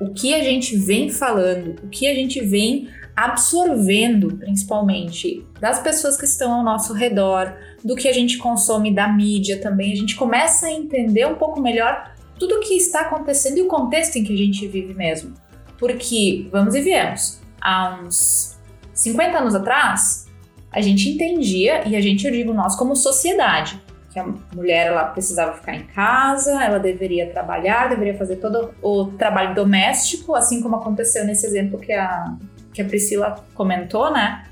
o 0.00 0.12
que 0.12 0.34
a 0.34 0.42
gente 0.42 0.76
vem 0.76 1.08
falando, 1.08 1.76
o 1.82 1.88
que 1.88 2.06
a 2.06 2.14
gente 2.14 2.40
vem 2.40 2.88
absorvendo, 3.16 4.36
principalmente 4.36 5.46
das 5.60 5.78
pessoas 5.80 6.16
que 6.16 6.24
estão 6.24 6.52
ao 6.52 6.64
nosso 6.64 6.92
redor, 6.92 7.54
do 7.84 7.94
que 7.94 8.08
a 8.08 8.12
gente 8.12 8.38
consome 8.38 8.92
da 8.92 9.08
mídia 9.08 9.60
também, 9.60 9.92
a 9.92 9.96
gente 9.96 10.16
começa 10.16 10.66
a 10.66 10.72
entender 10.72 11.26
um 11.26 11.36
pouco 11.36 11.60
melhor 11.60 12.12
tudo 12.38 12.56
o 12.56 12.60
que 12.60 12.74
está 12.74 13.02
acontecendo 13.02 13.58
e 13.58 13.62
o 13.62 13.68
contexto 13.68 14.16
em 14.16 14.24
que 14.24 14.34
a 14.34 14.36
gente 14.36 14.66
vive 14.66 14.94
mesmo. 14.94 15.34
Porque, 15.78 16.48
vamos 16.50 16.74
e 16.74 16.80
viemos, 16.80 17.40
há 17.60 18.00
uns 18.02 18.58
50 18.92 19.38
anos 19.38 19.54
atrás, 19.54 20.26
a 20.70 20.80
gente 20.80 21.08
entendia, 21.08 21.86
e 21.86 21.94
a 21.94 22.00
gente, 22.00 22.26
eu 22.26 22.32
digo 22.32 22.52
nós 22.52 22.74
como 22.74 22.96
sociedade, 22.96 23.80
que 24.12 24.18
a 24.18 24.26
mulher 24.54 24.88
ela 24.88 25.04
precisava 25.06 25.54
ficar 25.54 25.74
em 25.74 25.86
casa, 25.86 26.62
ela 26.62 26.78
deveria 26.78 27.30
trabalhar, 27.30 27.88
deveria 27.88 28.16
fazer 28.16 28.36
todo 28.36 28.72
o 28.80 29.06
trabalho 29.06 29.54
doméstico, 29.54 30.34
assim 30.34 30.62
como 30.62 30.76
aconteceu 30.76 31.24
nesse 31.24 31.46
exemplo 31.46 31.78
que 31.78 31.92
a, 31.92 32.36
que 32.74 32.82
a 32.82 32.84
Priscila 32.84 33.42
comentou, 33.54 34.12
né? 34.12 34.44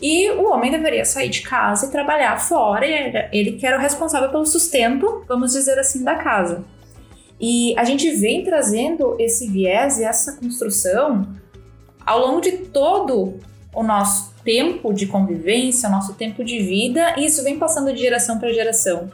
E 0.00 0.30
o 0.30 0.50
homem 0.50 0.70
deveria 0.70 1.04
sair 1.04 1.28
de 1.28 1.42
casa 1.42 1.86
e 1.86 1.90
trabalhar 1.90 2.38
fora, 2.38 2.86
e 2.86 3.28
ele 3.32 3.52
que 3.52 3.66
era 3.66 3.76
o 3.76 3.80
responsável 3.80 4.30
pelo 4.30 4.46
sustento, 4.46 5.24
vamos 5.26 5.52
dizer 5.52 5.78
assim, 5.78 6.04
da 6.04 6.14
casa. 6.14 6.64
E 7.40 7.74
a 7.78 7.84
gente 7.84 8.10
vem 8.12 8.44
trazendo 8.44 9.16
esse 9.18 9.48
viés 9.48 9.98
e 9.98 10.04
essa 10.04 10.36
construção 10.36 11.28
ao 12.04 12.20
longo 12.20 12.40
de 12.40 12.52
todo 12.52 13.40
o 13.74 13.82
nosso 13.82 14.32
tempo 14.44 14.92
de 14.92 15.06
convivência, 15.06 15.88
nosso 15.88 16.14
tempo 16.14 16.44
de 16.44 16.60
vida, 16.60 17.14
e 17.18 17.26
isso 17.26 17.42
vem 17.42 17.58
passando 17.58 17.92
de 17.92 17.98
geração 17.98 18.38
para 18.38 18.52
geração. 18.52 19.10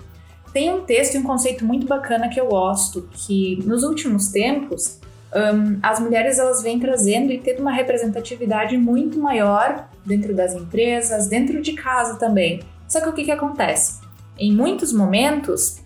Tem 0.52 0.73
um 0.73 0.82
texto 0.82 1.14
e 1.14 1.18
um 1.18 1.23
conceito 1.23 1.64
muito 1.64 1.87
bacana 1.87 2.28
que 2.28 2.38
eu 2.38 2.47
gosto, 2.47 3.09
que 3.12 3.59
nos 3.64 3.82
últimos 3.82 4.28
tempos 4.28 5.00
um, 5.35 5.79
as 5.83 5.99
mulheres 5.99 6.39
elas 6.39 6.62
vêm 6.62 6.79
trazendo 6.79 7.33
e 7.33 7.39
tendo 7.39 7.61
uma 7.61 7.73
representatividade 7.73 8.77
muito 8.77 9.19
maior 9.19 9.89
dentro 10.05 10.35
das 10.35 10.55
empresas, 10.55 11.27
dentro 11.27 11.62
de 11.62 11.73
casa 11.73 12.19
também. 12.19 12.61
Só 12.87 13.01
que 13.01 13.09
o 13.09 13.12
que, 13.12 13.25
que 13.25 13.31
acontece? 13.31 14.01
Em 14.39 14.53
muitos 14.53 14.93
momentos, 14.93 15.81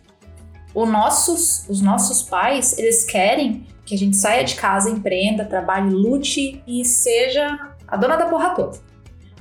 nossos, 0.75 1.65
os 1.69 1.81
nossos 1.81 2.23
pais 2.23 2.77
eles 2.79 3.05
querem 3.05 3.67
que 3.85 3.95
a 3.95 3.99
gente 3.99 4.17
saia 4.17 4.43
de 4.43 4.57
casa, 4.57 4.91
empreenda, 4.91 5.45
trabalhe, 5.45 5.91
lute 5.91 6.63
e 6.67 6.85
seja 6.85 7.73
a 7.87 7.97
dona 7.97 8.17
da 8.17 8.27
porra 8.27 8.51
toda. 8.51 8.79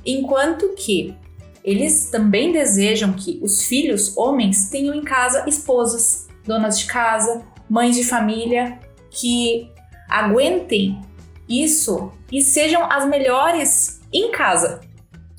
Enquanto 0.04 0.68
que 0.74 1.16
eles 1.64 2.08
também 2.10 2.52
desejam 2.52 3.12
que 3.12 3.40
os 3.42 3.64
filhos 3.64 4.16
homens 4.16 4.70
tenham 4.70 4.94
em 4.94 5.02
casa 5.02 5.44
esposas, 5.48 6.28
donas 6.44 6.78
de 6.78 6.86
casa, 6.86 7.42
mães 7.68 7.96
de 7.96 8.04
família, 8.04 8.78
que 9.10 9.68
aguentem 10.08 11.00
isso 11.48 12.12
e 12.30 12.42
sejam 12.42 12.90
as 12.90 13.06
melhores 13.08 14.00
em 14.12 14.30
casa, 14.30 14.80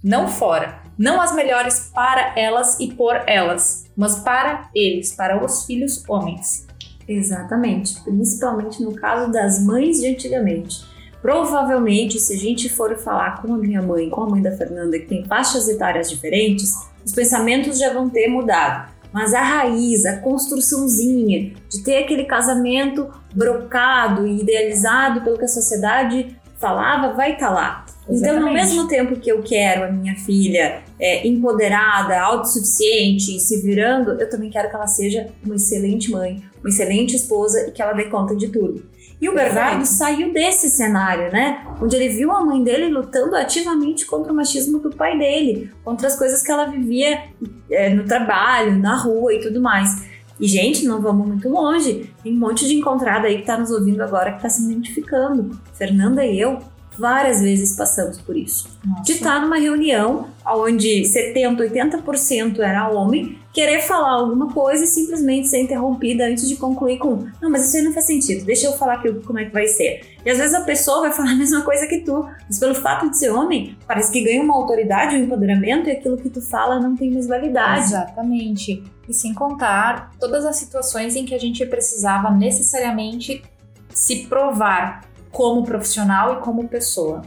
não 0.04 0.28
fora. 0.28 0.86
Não 0.98 1.22
as 1.22 1.36
melhores 1.36 1.92
para 1.94 2.34
elas 2.40 2.80
e 2.80 2.92
por 2.92 3.16
elas, 3.28 3.86
mas 3.96 4.16
para 4.20 4.68
eles, 4.74 5.14
para 5.14 5.44
os 5.44 5.66
filhos 5.66 6.04
homens. 6.10 6.66
Exatamente, 7.08 8.02
principalmente 8.02 8.82
no 8.82 8.96
caso 8.96 9.32
das 9.32 9.64
mães 9.64 10.02
de 10.02 10.08
antigamente 10.08 10.88
Provavelmente, 11.22 12.20
se 12.20 12.34
a 12.34 12.38
gente 12.38 12.70
for 12.70 12.96
falar 12.98 13.42
com 13.42 13.54
a 13.54 13.58
minha 13.58 13.82
mãe, 13.82 14.10
com 14.10 14.22
a 14.22 14.30
mãe 14.30 14.42
da 14.42 14.52
Fernanda, 14.52 14.98
que 15.00 15.08
tem 15.08 15.26
faixas 15.26 15.68
etárias 15.68 16.10
diferentes, 16.10 16.74
os 17.04 17.12
pensamentos 17.12 17.80
já 17.80 17.92
vão 17.92 18.10
ter 18.10 18.28
mudado. 18.28 18.92
Mas 19.18 19.34
a 19.34 19.42
raiz, 19.42 20.06
a 20.06 20.18
construçãozinha 20.18 21.54
de 21.68 21.84
ter 21.84 22.04
aquele 22.04 22.26
casamento 22.26 23.10
brocado 23.34 24.28
e 24.28 24.42
idealizado 24.42 25.22
pelo 25.22 25.40
que 25.40 25.46
a 25.46 25.48
sociedade 25.48 26.38
falava, 26.60 27.16
vai 27.16 27.34
estar 27.34 27.48
tá 27.48 27.52
lá. 27.52 27.86
Exatamente. 28.08 28.22
Então, 28.22 28.40
no 28.40 28.54
mesmo 28.54 28.88
tempo 28.88 29.20
que 29.20 29.32
eu 29.32 29.42
quero 29.42 29.86
a 29.86 29.92
minha 29.92 30.16
filha 30.18 30.84
é, 31.00 31.28
empoderada, 31.28 32.22
autossuficiente 32.22 33.36
e 33.36 33.40
se 33.40 33.60
virando, 33.64 34.12
eu 34.22 34.30
também 34.30 34.52
quero 34.52 34.70
que 34.70 34.76
ela 34.76 34.86
seja 34.86 35.26
uma 35.44 35.56
excelente 35.56 36.12
mãe, 36.12 36.44
uma 36.60 36.70
excelente 36.70 37.16
esposa 37.16 37.68
e 37.68 37.72
que 37.72 37.82
ela 37.82 37.94
dê 37.94 38.04
conta 38.04 38.36
de 38.36 38.50
tudo. 38.50 38.86
E 39.20 39.28
o 39.28 39.34
Bernardo 39.34 39.84
saiu 39.86 40.32
desse 40.32 40.70
cenário, 40.70 41.32
né? 41.32 41.66
Onde 41.82 41.96
ele 41.96 42.10
viu 42.10 42.32
a 42.32 42.46
mãe 42.46 42.64
dele 42.64 42.88
lutando 42.88 43.36
ativamente 43.36 44.06
contra 44.06 44.32
o 44.32 44.36
machismo 44.36 44.78
do 44.80 44.96
pai 44.96 45.18
dele, 45.18 45.72
contra 45.84 46.08
as 46.08 46.16
coisas 46.16 46.44
que 46.44 46.52
ela 46.52 46.66
vivia 46.66 47.24
é, 47.70 47.90
no 47.90 48.06
trabalho, 48.06 48.78
na 48.78 48.96
rua 48.96 49.34
e 49.34 49.40
tudo 49.40 49.60
mais. 49.60 50.06
E, 50.40 50.48
gente, 50.48 50.86
não 50.86 51.02
vamos 51.02 51.28
muito 51.28 51.50
longe. 51.50 52.14
Tem 52.24 52.32
um 52.32 52.40
monte 52.40 52.68
de 52.68 52.76
encontrada 52.76 53.28
aí 53.28 53.40
que 53.40 53.46
tá 53.46 53.58
nos 53.58 53.72
ouvindo 53.72 54.02
agora 54.02 54.34
que 54.34 54.42
tá 54.42 54.50
se 54.50 54.64
identificando. 54.64 55.60
Fernanda 55.74 56.24
e 56.24 56.40
eu 56.40 56.60
várias 56.98 57.42
vezes 57.42 57.76
passamos 57.76 58.20
por 58.20 58.36
isso. 58.36 58.68
Nossa. 58.86 59.04
De 59.04 59.14
estar 59.14 59.42
numa 59.42 59.58
reunião 59.58 60.28
onde 60.46 61.06
70, 61.06 61.64
80% 61.64 62.60
era 62.60 62.90
homem, 62.90 63.38
querer 63.58 63.82
falar 63.82 64.12
alguma 64.12 64.54
coisa 64.54 64.84
e 64.84 64.88
simplesmente 64.88 65.48
ser 65.48 65.64
interrompida 65.64 66.28
antes 66.28 66.48
de 66.48 66.58
concluir 66.58 67.00
com 67.00 67.26
não, 67.42 67.50
mas 67.50 67.66
isso 67.66 67.78
aí 67.78 67.82
não 67.82 67.92
faz 67.92 68.06
sentido, 68.06 68.46
deixa 68.46 68.68
eu 68.68 68.74
falar 68.74 68.98
aqui 68.98 69.12
como 69.12 69.40
é 69.40 69.46
que 69.46 69.52
vai 69.52 69.66
ser. 69.66 70.20
E 70.24 70.30
às 70.30 70.38
vezes 70.38 70.54
a 70.54 70.62
pessoa 70.62 71.02
vai 71.02 71.10
falar 71.18 71.32
a 71.32 71.36
mesma 71.36 71.64
coisa 71.64 71.88
que 71.88 72.02
tu, 72.02 72.24
mas 72.46 72.60
pelo 72.60 72.76
fato 72.76 73.10
de 73.10 73.18
ser 73.18 73.32
homem, 73.32 73.76
parece 73.88 74.12
que 74.12 74.22
ganha 74.22 74.44
uma 74.44 74.54
autoridade, 74.54 75.16
um 75.16 75.24
empoderamento 75.24 75.90
e 75.90 75.94
aquilo 75.94 76.18
que 76.18 76.30
tu 76.30 76.40
fala 76.40 76.80
não 76.80 76.96
tem 76.96 77.10
mais 77.10 77.26
validade. 77.26 77.86
Exatamente. 77.86 78.84
E 79.10 79.14
sem 79.14 79.34
contar 79.34 80.12
todas 80.20 80.46
as 80.46 80.56
situações 80.58 81.16
em 81.16 81.26
que 81.26 81.34
a 81.34 81.40
gente 81.40 81.66
precisava 81.66 82.30
necessariamente 82.30 83.42
se 83.90 84.28
provar 84.28 85.02
como 85.32 85.64
profissional 85.64 86.34
e 86.34 86.42
como 86.42 86.68
pessoa. 86.68 87.24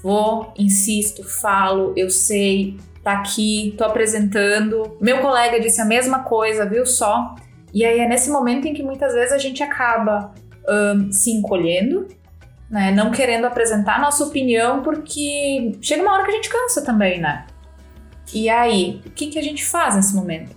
Vou, 0.00 0.52
insisto, 0.56 1.24
falo, 1.24 1.92
eu 1.96 2.08
sei, 2.08 2.76
tá 3.06 3.12
aqui, 3.12 3.72
tô 3.78 3.84
apresentando. 3.84 4.96
Meu 5.00 5.20
colega 5.20 5.60
disse 5.60 5.80
a 5.80 5.84
mesma 5.84 6.24
coisa, 6.24 6.66
viu 6.66 6.84
só? 6.84 7.36
E 7.72 7.84
aí 7.84 8.00
é 8.00 8.08
nesse 8.08 8.28
momento 8.30 8.66
em 8.66 8.74
que 8.74 8.82
muitas 8.82 9.14
vezes 9.14 9.32
a 9.32 9.38
gente 9.38 9.62
acaba 9.62 10.34
um, 10.68 11.12
se 11.12 11.30
encolhendo, 11.30 12.08
né? 12.68 12.90
Não 12.90 13.12
querendo 13.12 13.44
apresentar 13.44 14.00
nossa 14.00 14.24
opinião, 14.24 14.82
porque 14.82 15.78
chega 15.80 16.02
uma 16.02 16.14
hora 16.14 16.24
que 16.24 16.32
a 16.32 16.34
gente 16.34 16.48
cansa 16.48 16.84
também, 16.84 17.20
né? 17.20 17.46
E 18.34 18.48
aí, 18.48 19.00
o 19.06 19.10
que, 19.10 19.28
que 19.28 19.38
a 19.38 19.42
gente 19.42 19.64
faz 19.64 19.94
nesse 19.94 20.12
momento? 20.12 20.56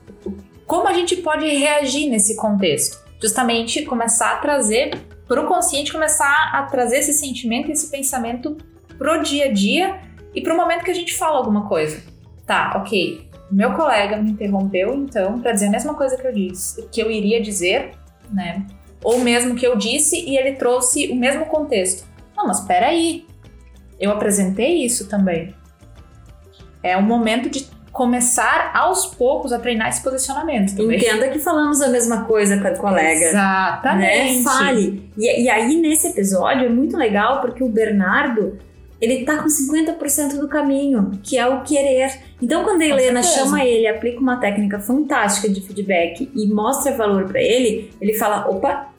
Como 0.65 0.87
a 0.87 0.93
gente 0.93 1.17
pode 1.17 1.45
reagir 1.45 2.09
nesse 2.09 2.35
contexto? 2.35 2.97
Justamente 3.21 3.83
começar 3.83 4.31
a 4.31 4.37
trazer 4.37 4.97
para 5.27 5.39
o 5.39 5.45
consciente 5.45 5.91
começar 5.91 6.49
a 6.51 6.63
trazer 6.63 6.97
esse 6.97 7.13
sentimento, 7.13 7.71
esse 7.71 7.91
pensamento 7.91 8.57
pro 8.97 9.21
dia 9.21 9.45
a 9.45 9.53
dia 9.53 9.99
e 10.33 10.41
pro 10.41 10.57
momento 10.57 10.83
que 10.83 10.89
a 10.89 10.95
gente 10.95 11.15
fala 11.15 11.37
alguma 11.37 11.67
coisa. 11.67 12.01
Tá, 12.49 12.73
ok. 12.77 13.29
Meu 13.51 13.73
colega 13.73 14.17
me 14.17 14.31
interrompeu 14.31 14.95
então 14.95 15.39
para 15.39 15.51
dizer 15.51 15.67
a 15.67 15.69
mesma 15.69 15.93
coisa 15.93 16.17
que 16.17 16.25
eu 16.25 16.33
disse, 16.33 16.81
que 16.91 16.99
eu 16.99 17.11
iria 17.11 17.39
dizer, 17.39 17.91
né? 18.31 18.65
Ou 19.03 19.19
mesmo 19.19 19.53
que 19.53 19.67
eu 19.67 19.77
disse 19.77 20.19
e 20.19 20.35
ele 20.35 20.53
trouxe 20.53 21.09
o 21.11 21.15
mesmo 21.15 21.45
contexto. 21.45 22.07
Não, 22.35 22.47
mas 22.47 22.61
espera 22.61 22.87
aí. 22.87 23.27
Eu 23.99 24.09
apresentei 24.09 24.83
isso 24.83 25.07
também. 25.07 25.53
É 26.81 26.97
um 26.97 27.03
momento 27.03 27.51
de 27.51 27.67
começar 27.91 28.71
aos 28.73 29.05
poucos 29.05 29.53
a 29.53 29.59
treinar 29.59 29.89
esse 29.89 30.01
posicionamento. 30.01 30.75
Também. 30.75 30.97
Entenda 30.97 31.27
que 31.27 31.37
falamos 31.37 31.81
a 31.81 31.89
mesma 31.89 32.23
coisa 32.23 32.59
com 32.59 32.67
a 32.67 32.75
colega. 32.75 33.25
Exatamente. 33.25 34.37
Né? 34.37 34.43
Fale. 34.43 35.11
E, 35.15 35.43
e 35.43 35.49
aí, 35.51 35.75
nesse 35.75 36.07
episódio, 36.07 36.65
é 36.65 36.69
muito 36.69 36.97
legal 36.97 37.41
porque 37.41 37.63
o 37.63 37.69
Bernardo 37.69 38.57
ele 39.01 39.23
tá 39.23 39.37
com 39.37 39.47
50% 39.47 40.37
do 40.39 40.47
caminho, 40.47 41.11
que 41.23 41.37
é 41.37 41.47
o 41.47 41.61
querer. 41.61 42.19
Então, 42.41 42.63
quando 42.63 42.81
a 42.81 42.85
Helena 42.85 43.23
chama 43.23 43.63
ele, 43.63 43.87
aplica 43.87 44.19
uma 44.19 44.37
técnica 44.37 44.79
fantástica 44.79 45.49
de 45.49 45.61
feedback 45.61 46.29
e 46.35 46.47
mostra 46.47 46.95
valor 46.95 47.25
para 47.25 47.41
ele, 47.41 47.91
ele 48.01 48.13
fala: 48.15 48.47
opa, 48.49 48.89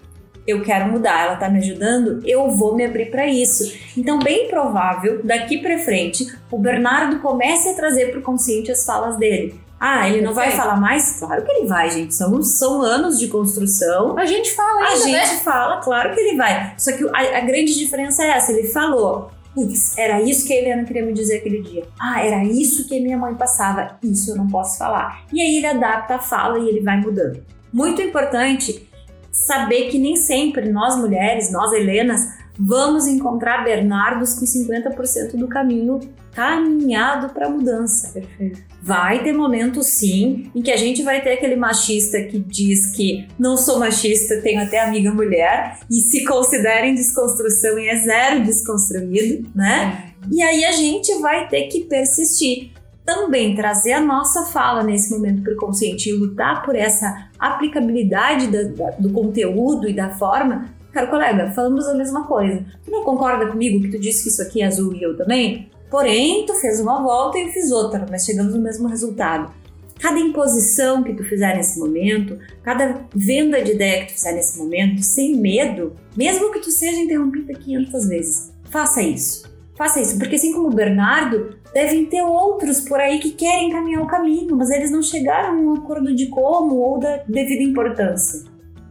eu 0.47 0.63
quero 0.63 0.91
mudar, 0.91 1.27
ela 1.27 1.37
tá 1.37 1.49
me 1.49 1.59
ajudando, 1.59 2.21
eu 2.25 2.51
vou 2.51 2.75
me 2.75 2.85
abrir 2.85 3.11
para 3.11 3.27
isso. 3.27 3.73
Então, 3.97 4.19
bem 4.19 4.49
provável, 4.49 5.21
daqui 5.23 5.59
para 5.59 5.79
frente, 5.79 6.27
o 6.51 6.59
Bernardo 6.59 7.21
comece 7.21 7.69
a 7.69 7.75
trazer 7.75 8.11
para 8.11 8.21
o 8.21 8.23
consciente 8.23 8.71
as 8.73 8.85
falas 8.85 9.17
dele. 9.17 9.61
Ah, 9.79 10.07
ele 10.07 10.21
não 10.21 10.35
vai 10.35 10.51
falar 10.51 10.77
mais? 10.77 11.19
Claro 11.19 11.43
que 11.43 11.51
ele 11.51 11.67
vai, 11.67 11.91
gente. 11.91 12.15
São, 12.15 12.43
são 12.43 12.83
anos 12.83 13.19
de 13.19 13.29
construção. 13.29 14.19
A 14.19 14.27
gente 14.27 14.53
fala 14.53 14.83
A 14.83 14.89
ainda, 14.89 14.99
gente 14.99 15.33
né? 15.33 15.41
fala, 15.43 15.79
claro 15.79 16.13
que 16.13 16.21
ele 16.21 16.37
vai. 16.37 16.75
Só 16.77 16.93
que 16.93 17.03
a, 17.09 17.39
a 17.39 17.41
grande 17.41 17.75
diferença 17.75 18.23
é 18.23 18.29
essa. 18.29 18.53
Ele 18.53 18.69
falou, 18.69 19.31
putz, 19.55 19.97
era 19.99 20.21
isso 20.21 20.47
que 20.47 20.53
a 20.53 20.57
Helena 20.57 20.85
queria 20.85 21.05
me 21.05 21.13
dizer 21.13 21.39
aquele 21.39 21.63
dia. 21.63 21.85
Ah, 21.99 22.25
era 22.25 22.45
isso 22.45 22.89
que 22.89 23.01
minha 23.01 23.19
mãe 23.19 23.35
passava. 23.35 23.99
Isso 24.03 24.31
eu 24.31 24.37
não 24.37 24.49
posso 24.49 24.79
falar. 24.79 25.25
E 25.33 25.41
aí 25.41 25.57
ele 25.57 25.67
adapta 25.67 26.17
a 26.17 26.19
fala 26.19 26.59
e 26.59 26.69
ele 26.69 26.81
vai 26.81 27.01
mudando. 27.01 27.43
Muito 27.73 28.03
importante 28.03 28.89
saber 29.31 29.89
que 29.91 29.99
nem 29.99 30.17
sempre 30.17 30.71
nós 30.71 30.97
mulheres, 30.97 31.53
nós 31.53 31.73
Helenas, 31.73 32.40
vamos 32.63 33.07
encontrar 33.07 33.65
Bernardos 33.65 34.35
com 34.35 34.45
50% 34.45 35.35
do 35.37 35.49
caminho 35.49 35.99
caminhado 36.35 37.33
para 37.33 37.49
mudança. 37.49 38.11
Perfeito. 38.13 38.61
Vai 38.83 39.23
ter 39.23 39.33
momentos 39.33 39.87
sim 39.87 40.51
em 40.55 40.63
que 40.63 40.71
a 40.71 40.77
gente 40.77 41.03
vai 41.03 41.23
ter 41.23 41.33
aquele 41.33 41.57
machista 41.57 42.23
que 42.23 42.39
diz 42.39 42.95
que 42.95 43.27
não 43.39 43.57
sou 43.57 43.79
machista, 43.79 44.41
tenho 44.43 44.63
até 44.63 44.81
amiga 44.81 45.13
mulher 45.13 45.79
e 45.91 45.95
se 46.01 46.25
considera 46.25 46.87
em 46.87 46.95
desconstrução 46.95 47.79
e 47.79 47.89
é 47.89 47.97
zero 47.97 48.45
desconstruído, 48.45 49.49
né? 49.55 50.13
E 50.31 50.43
aí 50.43 50.65
a 50.65 50.73
gente 50.73 51.15
vai 51.21 51.49
ter 51.49 51.63
que 51.69 51.85
persistir. 51.85 52.73
Também 53.05 53.57
trazer 53.57 53.95
a 53.95 54.01
nossa 54.01 54.45
fala 54.47 54.83
nesse 54.85 55.11
momento 55.11 55.43
para 55.43 55.55
o 55.55 55.57
consciente 55.57 56.11
e 56.11 56.13
lutar 56.13 56.63
por 56.63 56.77
essa 56.77 57.29
aplicabilidade 57.39 58.47
da- 58.49 58.63
da- 58.63 58.91
do 58.99 59.11
conteúdo 59.11 59.89
e 59.89 59.93
da 59.95 60.11
forma. 60.11 60.67
Cara, 60.93 61.07
colega, 61.07 61.51
falamos 61.53 61.87
a 61.87 61.95
mesma 61.95 62.27
coisa. 62.27 62.65
Tu 62.85 62.91
não 62.91 63.05
concorda 63.05 63.47
comigo 63.47 63.81
que 63.81 63.91
tu 63.91 63.99
disse 63.99 64.25
que 64.25 64.29
isso 64.29 64.43
aqui 64.43 64.63
é 64.63 64.67
azul 64.67 64.95
e 64.95 65.03
eu 65.03 65.17
também? 65.17 65.71
Porém, 65.91 66.45
tu 66.47 66.55
fez 66.55 66.81
uma 66.81 67.03
volta 67.03 67.39
e 67.39 67.43
eu 67.43 67.49
fiz 67.49 67.71
outra, 67.71 68.07
mas 68.11 68.25
chegamos 68.25 68.55
no 68.55 68.61
mesmo 68.61 68.89
resultado. 68.89 69.53
Cada 70.01 70.19
imposição 70.19 71.03
que 71.03 71.13
tu 71.13 71.23
fizer 71.25 71.57
nesse 71.57 71.79
momento, 71.79 72.39
cada 72.63 73.05
venda 73.15 73.63
de 73.63 73.73
ideia 73.73 74.01
que 74.01 74.13
tu 74.13 74.15
fizer 74.15 74.33
nesse 74.33 74.59
momento, 74.59 75.03
sem 75.03 75.37
medo, 75.37 75.95
mesmo 76.17 76.51
que 76.53 76.61
tu 76.61 76.71
seja 76.71 76.99
interrompida 76.99 77.53
500 77.53 78.09
vezes, 78.09 78.53
faça 78.71 79.03
isso. 79.03 79.51
Faça 79.77 80.01
isso, 80.01 80.19
porque 80.19 80.37
assim 80.37 80.53
como 80.53 80.69
o 80.69 80.75
Bernardo, 80.75 81.57
devem 81.73 82.05
ter 82.07 82.23
outros 82.23 82.81
por 82.81 83.01
aí 83.01 83.19
que 83.19 83.31
querem 83.31 83.71
caminhar 83.71 84.03
o 84.03 84.07
caminho, 84.07 84.57
mas 84.57 84.71
eles 84.71 84.91
não 84.91 85.03
chegaram 85.03 85.55
a 85.55 85.61
um 85.61 85.75
acordo 85.75 86.15
de 86.15 86.27
como 86.27 86.77
ou 86.77 86.99
da 86.99 87.19
devida 87.29 87.63
importância, 87.63 88.50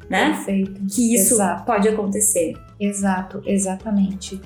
né? 0.09 0.31
Perfeito. 0.31 0.81
Que 0.89 1.15
isso 1.15 1.35
Exato. 1.35 1.65
pode 1.65 1.87
acontecer. 1.87 2.57
Exato, 2.79 3.41
exatamente. 3.45 4.41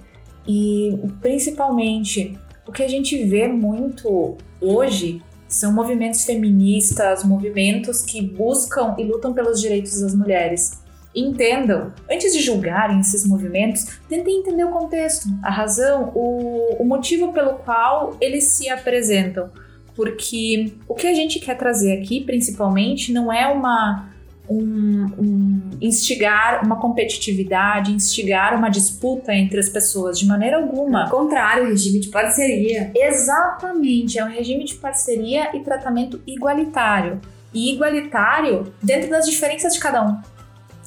E 0.48 1.00
principalmente 1.22 2.38
o 2.67 2.72
que 2.72 2.84
a 2.84 2.88
gente 2.88 3.24
vê 3.25 3.48
muito 3.48 4.38
hoje 4.60 5.22
são 5.48 5.72
movimentos 5.72 6.25
feministas, 6.25 7.24
movimentos 7.24 8.01
que 8.01 8.22
buscam 8.22 8.96
e 8.98 9.03
lutam 9.03 9.34
pelos 9.34 9.62
direitos 9.62 10.01
das 10.01 10.15
mulheres. 10.15 10.82
Entendam, 11.15 11.93
antes 12.12 12.34
de 12.34 12.41
julgarem 12.41 13.00
esses 13.00 13.27
movimentos, 13.27 13.86
tentem 14.10 14.39
entender 14.39 14.63
o 14.63 14.72
contexto, 14.72 15.27
a 15.43 15.51
razão, 15.51 16.12
o, 16.15 16.77
o 16.79 16.86
motivo 16.86 17.32
pelo 17.32 17.53
qual 17.60 18.17
eles 18.20 18.46
se 18.46 18.67
apresentam. 18.67 19.51
Porque 19.96 20.74
o 20.88 20.96
que 20.96 21.05
a 21.05 21.13
gente 21.13 21.39
quer 21.39 21.55
trazer 21.55 22.00
aqui, 22.00 22.22
principalmente, 22.22 23.13
não 23.13 23.32
é 23.32 23.46
uma 23.48 24.10
um, 24.50 25.05
um 25.17 25.69
instigar 25.81 26.65
uma 26.65 26.75
competitividade, 26.79 27.91
instigar 27.91 28.55
uma 28.57 28.69
disputa 28.69 29.33
entre 29.33 29.59
as 29.59 29.69
pessoas, 29.69 30.19
de 30.19 30.25
maneira 30.25 30.57
alguma. 30.57 31.03
Ao 31.05 31.09
contrário, 31.09 31.67
regime 31.67 32.00
de 32.00 32.09
parceria. 32.09 32.91
Exatamente, 32.95 34.19
é 34.19 34.25
um 34.25 34.29
regime 34.29 34.65
de 34.65 34.75
parceria 34.75 35.55
e 35.55 35.62
tratamento 35.62 36.21
igualitário. 36.27 37.19
E 37.53 37.73
igualitário 37.73 38.73
dentro 38.81 39.09
das 39.09 39.25
diferenças 39.25 39.73
de 39.73 39.79
cada 39.79 40.03
um, 40.05 40.17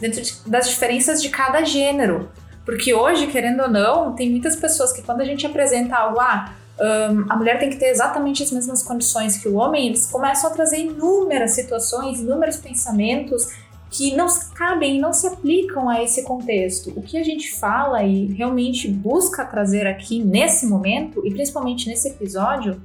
dentro 0.01 0.21
de- 0.21 0.35
das 0.47 0.69
diferenças 0.69 1.23
de 1.23 1.29
cada 1.29 1.65
gênero. 1.65 2.29
Porque 2.65 2.93
hoje, 2.93 3.29
querendo 3.29 3.63
ou 3.63 3.71
não, 3.71 4.15
tem 4.15 4.29
muitas 4.29 4.57
pessoas 4.57 4.93
que 4.93 5.01
quando 5.01 5.21
a 5.21 5.25
gente 5.25 5.47
apresenta 5.47 5.97
algo, 5.97 6.19
ah, 6.21 6.53
hum, 6.81 7.27
a 7.29 7.37
mulher 7.37 7.59
tem 7.59 7.71
que 7.71 7.77
ter 7.77 7.87
exatamente 7.87 8.43
as 8.43 8.51
mesmas 8.51 8.83
condições 8.83 9.37
que 9.39 9.49
o 9.49 9.55
homem, 9.57 9.87
eles 9.87 10.07
começam 10.07 10.51
a 10.51 10.53
trazer 10.53 10.79
inúmeras 10.79 11.53
situações, 11.53 12.21
inúmeros 12.21 12.57
pensamentos 12.57 13.49
que 13.91 14.15
não 14.15 14.27
cabem, 14.55 15.01
não 15.01 15.13
se 15.13 15.27
aplicam 15.27 15.89
a 15.89 16.03
esse 16.03 16.23
contexto. 16.23 16.93
O 16.97 17.03
que 17.03 17.17
a 17.17 17.23
gente 17.23 17.55
fala 17.55 18.03
e 18.03 18.27
realmente 18.27 18.89
busca 18.89 19.45
trazer 19.45 19.87
aqui 19.87 20.23
nesse 20.23 20.67
momento, 20.67 21.23
e 21.25 21.31
principalmente 21.31 21.89
nesse 21.89 22.09
episódio, 22.09 22.81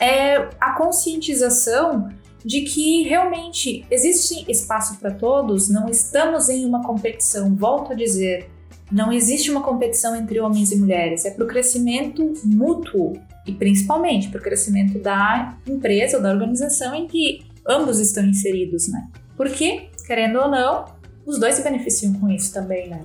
é 0.00 0.48
a 0.60 0.72
conscientização 0.72 2.08
de 2.44 2.62
que 2.62 3.02
realmente 3.04 3.84
existe 3.90 4.44
espaço 4.50 4.98
para 4.98 5.10
todos, 5.10 5.68
não 5.68 5.88
estamos 5.88 6.48
em 6.48 6.64
uma 6.66 6.82
competição, 6.82 7.54
volto 7.54 7.92
a 7.92 7.94
dizer, 7.94 8.50
não 8.92 9.10
existe 9.10 9.50
uma 9.50 9.62
competição 9.62 10.14
entre 10.14 10.38
homens 10.40 10.70
e 10.70 10.76
mulheres, 10.76 11.24
é 11.24 11.30
para 11.30 11.44
o 11.44 11.48
crescimento 11.48 12.34
mútuo 12.44 13.14
e 13.46 13.52
principalmente 13.52 14.28
para 14.28 14.40
o 14.40 14.42
crescimento 14.42 14.98
da 14.98 15.56
empresa 15.66 16.16
ou 16.16 16.22
da 16.22 16.30
organização 16.30 16.94
em 16.94 17.06
que 17.06 17.44
ambos 17.66 17.98
estão 17.98 18.24
inseridos, 18.24 18.88
né? 18.88 19.08
Porque, 19.36 19.88
querendo 20.06 20.38
ou 20.38 20.48
não, 20.48 20.86
os 21.26 21.38
dois 21.38 21.54
se 21.54 21.62
beneficiam 21.62 22.12
com 22.14 22.28
isso 22.28 22.52
também, 22.52 22.88
né? 22.88 23.00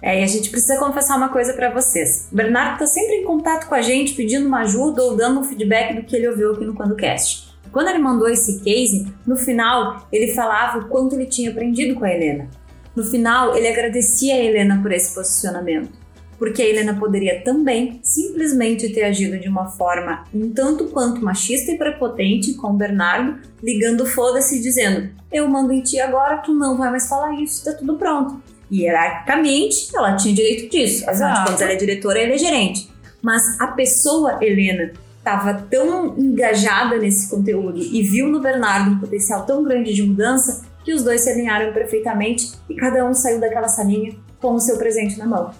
É, 0.00 0.20
e 0.20 0.22
a 0.22 0.26
gente 0.26 0.50
precisa 0.50 0.78
confessar 0.78 1.16
uma 1.16 1.30
coisa 1.30 1.54
pra 1.54 1.72
vocês. 1.72 2.28
O 2.30 2.36
Bernardo 2.36 2.78
tá 2.78 2.86
sempre 2.86 3.16
em 3.16 3.24
contato 3.24 3.66
com 3.66 3.74
a 3.74 3.82
gente, 3.82 4.14
pedindo 4.14 4.46
uma 4.46 4.60
ajuda 4.60 5.02
ou 5.02 5.16
dando 5.16 5.40
um 5.40 5.44
feedback 5.44 5.94
do 5.94 6.02
que 6.02 6.14
ele 6.14 6.28
ouviu 6.28 6.52
aqui 6.52 6.64
no 6.64 6.74
QuandoCast. 6.74 7.46
Quando 7.72 7.88
ele 7.88 7.98
mandou 7.98 8.28
esse 8.28 8.60
case, 8.60 9.06
no 9.26 9.36
final 9.36 10.06
ele 10.12 10.32
falava 10.34 10.78
o 10.78 10.88
quanto 10.88 11.14
ele 11.14 11.26
tinha 11.26 11.50
aprendido 11.50 11.94
com 11.94 12.04
a 12.04 12.12
Helena. 12.12 12.48
No 12.94 13.04
final, 13.04 13.54
ele 13.54 13.68
agradecia 13.68 14.34
a 14.34 14.38
Helena 14.38 14.80
por 14.80 14.90
esse 14.90 15.14
posicionamento, 15.14 15.90
porque 16.38 16.62
a 16.62 16.68
Helena 16.68 16.94
poderia 16.94 17.42
também 17.42 18.00
simplesmente 18.02 18.92
ter 18.92 19.04
agido 19.04 19.38
de 19.38 19.48
uma 19.48 19.66
forma 19.66 20.24
um 20.34 20.50
tanto 20.50 20.86
quanto 20.86 21.24
machista 21.24 21.72
e 21.72 21.78
prepotente 21.78 22.54
com 22.54 22.68
o 22.68 22.76
Bernardo, 22.76 23.38
ligando 23.62 24.06
foda-se 24.06 24.58
e 24.58 24.62
dizendo: 24.62 25.10
Eu 25.32 25.48
mando 25.48 25.72
em 25.72 25.80
ti 25.80 26.00
agora, 26.00 26.38
tu 26.38 26.54
não 26.54 26.76
vai 26.76 26.90
mais 26.90 27.08
falar 27.08 27.34
isso, 27.40 27.64
tá 27.64 27.72
tudo 27.72 27.96
pronto. 27.96 28.40
E 28.70 28.82
hierarquicamente, 28.82 29.88
ela 29.94 30.16
tinha 30.16 30.34
direito 30.34 30.70
disso. 30.70 31.08
Afinal 31.08 31.34
de 31.34 31.38
contas, 31.46 31.60
ela 31.60 31.72
é 31.72 31.76
diretora, 31.76 32.18
ele 32.18 32.34
é 32.34 32.38
gerente. 32.38 32.90
Mas 33.22 33.60
a 33.60 33.68
pessoa, 33.68 34.38
Helena, 34.42 34.92
estava 35.18 35.54
tão 35.54 36.16
engajada 36.16 36.98
nesse 36.98 37.28
conteúdo 37.28 37.78
e 37.78 38.02
viu 38.02 38.28
no 38.28 38.40
Bernardo 38.40 38.92
um 38.92 38.98
potencial 38.98 39.44
tão 39.44 39.62
grande 39.64 39.92
de 39.92 40.02
mudança 40.02 40.64
que 40.84 40.92
os 40.92 41.02
dois 41.02 41.22
se 41.22 41.30
alinharam 41.30 41.72
perfeitamente 41.72 42.52
e 42.70 42.74
cada 42.76 43.04
um 43.04 43.12
saiu 43.12 43.40
daquela 43.40 43.68
salinha 43.68 44.16
com 44.40 44.54
o 44.54 44.60
seu 44.60 44.78
presente 44.78 45.18
na 45.18 45.26
mão. 45.26 45.50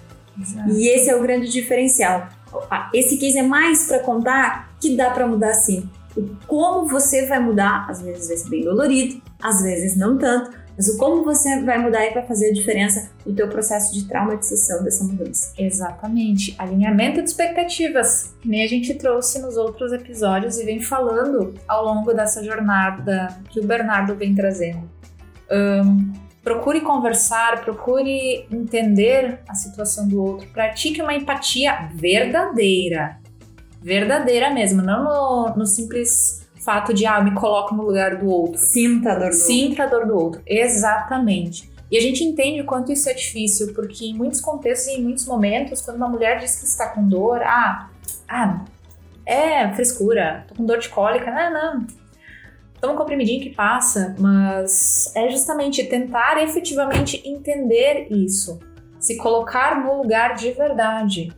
E 0.67 0.89
esse 0.89 1.09
é 1.09 1.15
o 1.15 1.21
grande 1.21 1.49
diferencial. 1.49 2.27
Esse 2.93 3.17
case 3.17 3.37
é 3.37 3.43
mais 3.43 3.87
para 3.87 3.99
contar 3.99 4.71
que 4.79 4.95
dá 4.95 5.09
para 5.09 5.27
mudar 5.27 5.53
sim. 5.53 5.89
O 6.15 6.29
como 6.47 6.87
você 6.87 7.27
vai 7.27 7.39
mudar, 7.39 7.85
às 7.89 8.01
vezes 8.01 8.27
vai 8.27 8.37
ser 8.37 8.49
bem 8.49 8.63
dolorido, 8.63 9.21
às 9.41 9.61
vezes 9.61 9.95
não 9.95 10.17
tanto, 10.17 10.49
mas 10.77 10.87
o 10.89 10.97
como 10.97 11.23
você 11.23 11.59
vai 11.61 11.79
mudar 11.79 12.05
e 12.05 12.13
vai 12.13 12.25
fazer 12.25 12.49
a 12.49 12.53
diferença 12.53 13.09
no 13.25 13.33
teu 13.33 13.47
processo 13.47 13.91
de 13.93 14.07
traumatização 14.07 14.83
dessa 14.83 15.03
mudança. 15.03 15.53
Exatamente. 15.57 16.55
Alinhamento 16.59 17.21
de 17.21 17.29
expectativas, 17.29 18.35
que 18.39 18.47
nem 18.47 18.63
a 18.63 18.67
gente 18.67 18.93
trouxe 18.93 19.39
nos 19.39 19.57
outros 19.57 19.91
episódios 19.91 20.59
e 20.59 20.65
vem 20.65 20.79
falando 20.79 21.55
ao 21.67 21.83
longo 21.83 22.13
dessa 22.13 22.43
jornada 22.43 23.27
que 23.49 23.59
o 23.59 23.65
Bernardo 23.65 24.15
vem 24.15 24.35
trazendo. 24.35 24.87
Ahn, 25.49 26.13
procure 26.47 26.79
conversar, 26.79 27.59
procure 27.59 28.47
entender 28.49 29.41
a 29.49 29.53
situação 29.53 30.07
do 30.07 30.23
outro, 30.23 30.47
pratique 30.53 31.01
uma 31.01 31.13
empatia 31.13 31.89
verdadeira. 31.93 33.19
Verdadeira 33.81 34.49
mesmo, 34.49 34.81
não 34.81 35.03
no, 35.03 35.55
no 35.57 35.65
simples 35.65 36.47
fato 36.63 36.93
de, 36.93 37.05
ah, 37.05 37.21
me 37.21 37.33
coloco 37.33 37.75
no 37.75 37.83
lugar 37.83 38.15
do 38.15 38.29
outro. 38.29 38.57
Sinta 38.59 39.11
a 39.11 39.15
dor 39.19 39.29
do 39.29 39.35
Sinta 39.35 39.83
a 39.83 39.87
dor 39.87 40.07
do 40.07 40.15
outro. 40.15 40.41
Exatamente. 40.47 41.69
E 41.91 41.97
a 41.97 42.01
gente 42.01 42.23
entende 42.23 42.61
o 42.61 42.65
quanto 42.65 42.93
isso 42.93 43.09
é 43.09 43.13
difícil, 43.13 43.73
porque 43.73 44.05
em 44.05 44.13
muitos 44.13 44.39
contextos 44.39 44.87
e 44.87 44.99
em 44.99 45.03
muitos 45.03 45.25
momentos, 45.25 45.81
quando 45.81 45.97
uma 45.97 46.07
mulher 46.07 46.39
diz 46.39 46.59
que 46.59 46.65
está 46.65 46.87
com 46.87 47.05
dor, 47.05 47.41
ah, 47.43 47.89
ah, 48.29 48.63
é 49.25 49.69
frescura, 49.73 50.45
tô 50.47 50.55
com 50.55 50.65
dor 50.65 50.79
de 50.79 50.87
cólica, 50.87 51.29
não, 51.29 51.51
não. 51.51 51.87
Toma 52.79 52.93
um 52.93 52.97
comprimidinho 52.97 53.41
que 53.41 53.49
passa, 53.49 54.15
mas 54.19 55.11
é 55.15 55.29
justamente 55.29 55.83
tentar 55.85 56.41
efetivamente 56.41 57.21
entender 57.25 58.07
isso, 58.11 58.59
se 58.99 59.17
colocar 59.17 59.83
no 59.83 59.97
lugar 59.97 60.35
de 60.35 60.51
verdade. 60.51 61.33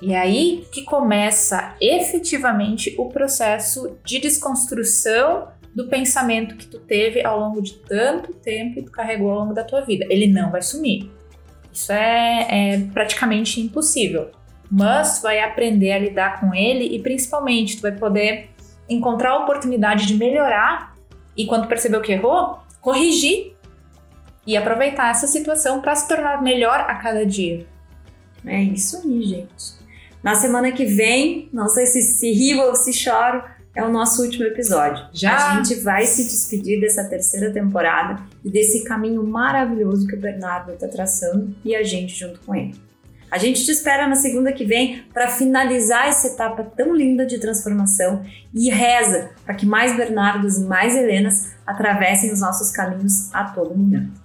E 0.00 0.12
é 0.12 0.18
aí 0.18 0.66
que 0.72 0.84
começa 0.84 1.74
efetivamente 1.80 2.94
o 2.96 3.08
processo 3.08 3.98
de 4.04 4.20
desconstrução 4.20 5.48
do 5.74 5.86
pensamento 5.88 6.56
que 6.56 6.66
tu 6.66 6.78
teve 6.78 7.24
ao 7.24 7.38
longo 7.38 7.60
de 7.60 7.74
tanto 7.74 8.32
tempo 8.32 8.76
que 8.76 8.82
tu 8.82 8.92
carregou 8.92 9.30
ao 9.30 9.40
longo 9.40 9.54
da 9.54 9.64
tua 9.64 9.82
vida. 9.82 10.06
Ele 10.08 10.26
não 10.26 10.50
vai 10.50 10.62
sumir. 10.62 11.10
Isso 11.72 11.92
é, 11.92 12.46
é 12.74 12.80
praticamente 12.92 13.60
impossível. 13.60 14.30
Mas 14.70 15.18
tu 15.18 15.22
vai 15.22 15.40
aprender 15.40 15.92
a 15.92 15.98
lidar 15.98 16.40
com 16.40 16.54
ele 16.54 16.84
e 16.94 17.00
principalmente 17.00 17.76
tu 17.76 17.82
vai 17.82 17.92
poder 17.92 18.50
encontrar 18.88 19.30
a 19.30 19.38
oportunidade 19.38 20.06
de 20.06 20.14
melhorar 20.14 20.94
e 21.36 21.46
quando 21.46 21.68
percebeu 21.68 22.00
que 22.00 22.12
errou, 22.12 22.58
corrigir 22.80 23.54
e 24.46 24.56
aproveitar 24.56 25.10
essa 25.10 25.26
situação 25.26 25.80
para 25.80 25.94
se 25.94 26.08
tornar 26.08 26.42
melhor 26.42 26.80
a 26.80 26.94
cada 26.94 27.24
dia. 27.24 27.66
É 28.44 28.62
isso 28.62 28.96
aí, 28.96 29.22
gente. 29.22 29.78
Na 30.22 30.34
semana 30.34 30.72
que 30.72 30.84
vem, 30.84 31.48
não 31.52 31.68
sei 31.68 31.86
se 31.86 32.02
se 32.02 32.32
rio 32.32 32.60
ou 32.62 32.74
se 32.74 32.92
choro, 32.92 33.44
é 33.74 33.84
o 33.84 33.92
nosso 33.92 34.22
último 34.22 34.44
episódio. 34.44 35.06
Já? 35.12 35.52
A 35.52 35.62
gente 35.62 35.80
vai 35.80 36.04
se 36.04 36.24
despedir 36.24 36.80
dessa 36.80 37.04
terceira 37.04 37.52
temporada 37.52 38.20
e 38.44 38.50
desse 38.50 38.82
caminho 38.84 39.22
maravilhoso 39.22 40.06
que 40.06 40.16
o 40.16 40.20
Bernardo 40.20 40.72
está 40.72 40.88
traçando 40.88 41.54
e 41.64 41.76
a 41.76 41.82
gente 41.84 42.18
junto 42.18 42.40
com 42.40 42.54
ele. 42.54 42.87
A 43.30 43.36
gente 43.36 43.64
te 43.64 43.70
espera 43.70 44.06
na 44.06 44.14
segunda 44.14 44.52
que 44.52 44.64
vem 44.64 45.02
para 45.12 45.28
finalizar 45.28 46.08
essa 46.08 46.28
etapa 46.28 46.64
tão 46.76 46.94
linda 46.94 47.26
de 47.26 47.38
transformação 47.38 48.24
e 48.54 48.70
reza 48.70 49.30
para 49.44 49.54
que 49.54 49.66
mais 49.66 49.96
Bernardos 49.96 50.56
e 50.56 50.64
mais 50.64 50.96
Helenas 50.96 51.52
atravessem 51.66 52.32
os 52.32 52.40
nossos 52.40 52.70
caminhos 52.70 53.32
a 53.34 53.44
todo 53.44 53.76
momento. 53.76 54.18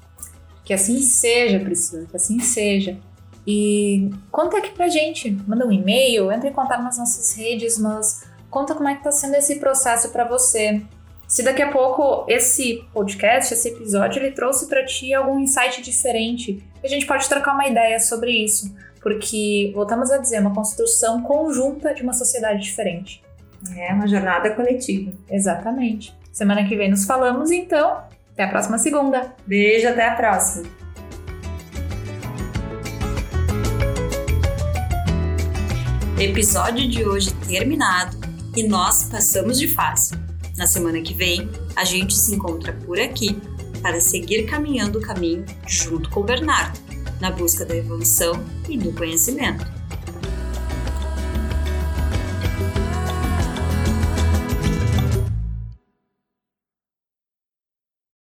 Que 0.64 0.74
assim 0.74 1.00
seja, 1.00 1.60
Priscila, 1.60 2.06
que 2.06 2.16
assim 2.16 2.40
seja. 2.40 2.98
E 3.46 4.10
conta 4.32 4.58
aqui 4.58 4.72
pra 4.72 4.88
gente, 4.88 5.30
manda 5.46 5.68
um 5.68 5.72
e-mail, 5.72 6.32
entra 6.32 6.48
em 6.48 6.54
contato 6.54 6.82
nas 6.82 6.98
nossas 6.98 7.36
redes, 7.36 7.78
mas 7.78 8.24
conta 8.50 8.74
como 8.74 8.88
é 8.88 8.96
que 8.96 9.04
tá 9.04 9.12
sendo 9.12 9.36
esse 9.36 9.60
processo 9.60 10.10
para 10.10 10.24
você. 10.24 10.82
Se 11.28 11.44
daqui 11.44 11.62
a 11.62 11.72
pouco 11.72 12.26
esse 12.30 12.86
podcast, 12.94 13.54
esse 13.54 13.68
episódio, 13.68 14.22
ele 14.22 14.32
trouxe 14.32 14.68
para 14.68 14.86
ti 14.86 15.14
algum 15.14 15.40
insight 15.40 15.82
diferente, 15.82 16.64
a 16.84 16.88
gente 16.88 17.06
pode 17.06 17.28
trocar 17.28 17.54
uma 17.54 17.68
ideia 17.68 18.00
sobre 18.00 18.32
isso, 18.32 18.74
porque 19.04 19.72
voltamos 19.76 20.10
a 20.10 20.18
dizer, 20.18 20.40
uma 20.40 20.56
construção 20.56 21.22
conjunta 21.22 21.94
de 21.94 22.02
uma 22.02 22.14
sociedade 22.14 22.64
diferente. 22.64 23.22
É 23.76 23.94
uma 23.94 24.08
jornada 24.08 24.50
coletiva. 24.56 25.12
Exatamente. 25.30 26.16
Semana 26.32 26.68
que 26.68 26.76
vem 26.76 26.90
nos 26.90 27.06
falamos, 27.06 27.52
então. 27.52 28.02
Até 28.32 28.44
a 28.46 28.48
próxima 28.48 28.78
segunda. 28.78 29.36
Beijo, 29.46 29.90
até 29.90 30.08
a 30.08 30.16
próxima. 30.16 30.66
Episódio 36.20 36.88
de 36.88 37.04
hoje 37.04 37.34
terminado 37.48 38.18
e 38.56 38.64
nós 38.64 39.10
passamos 39.10 39.60
de 39.60 39.68
fase. 39.74 40.14
Na 40.58 40.66
semana 40.66 41.02
que 41.02 41.14
vem, 41.14 41.50
a 41.76 41.84
gente 41.84 42.14
se 42.14 42.34
encontra 42.34 42.72
por 42.86 43.00
aqui 43.00 43.38
para 43.82 44.00
seguir 44.00 44.44
caminhando 44.44 45.00
o 45.00 45.02
caminho 45.02 45.44
junto 45.68 46.10
com 46.10 46.22
o 46.22 46.24
Bernardo, 46.24 46.80
na 47.24 47.32
busca 47.32 47.64
da 47.64 47.74
evolução 47.74 48.34
e 48.68 48.78
do 48.78 48.92
conhecimento. 48.92 49.66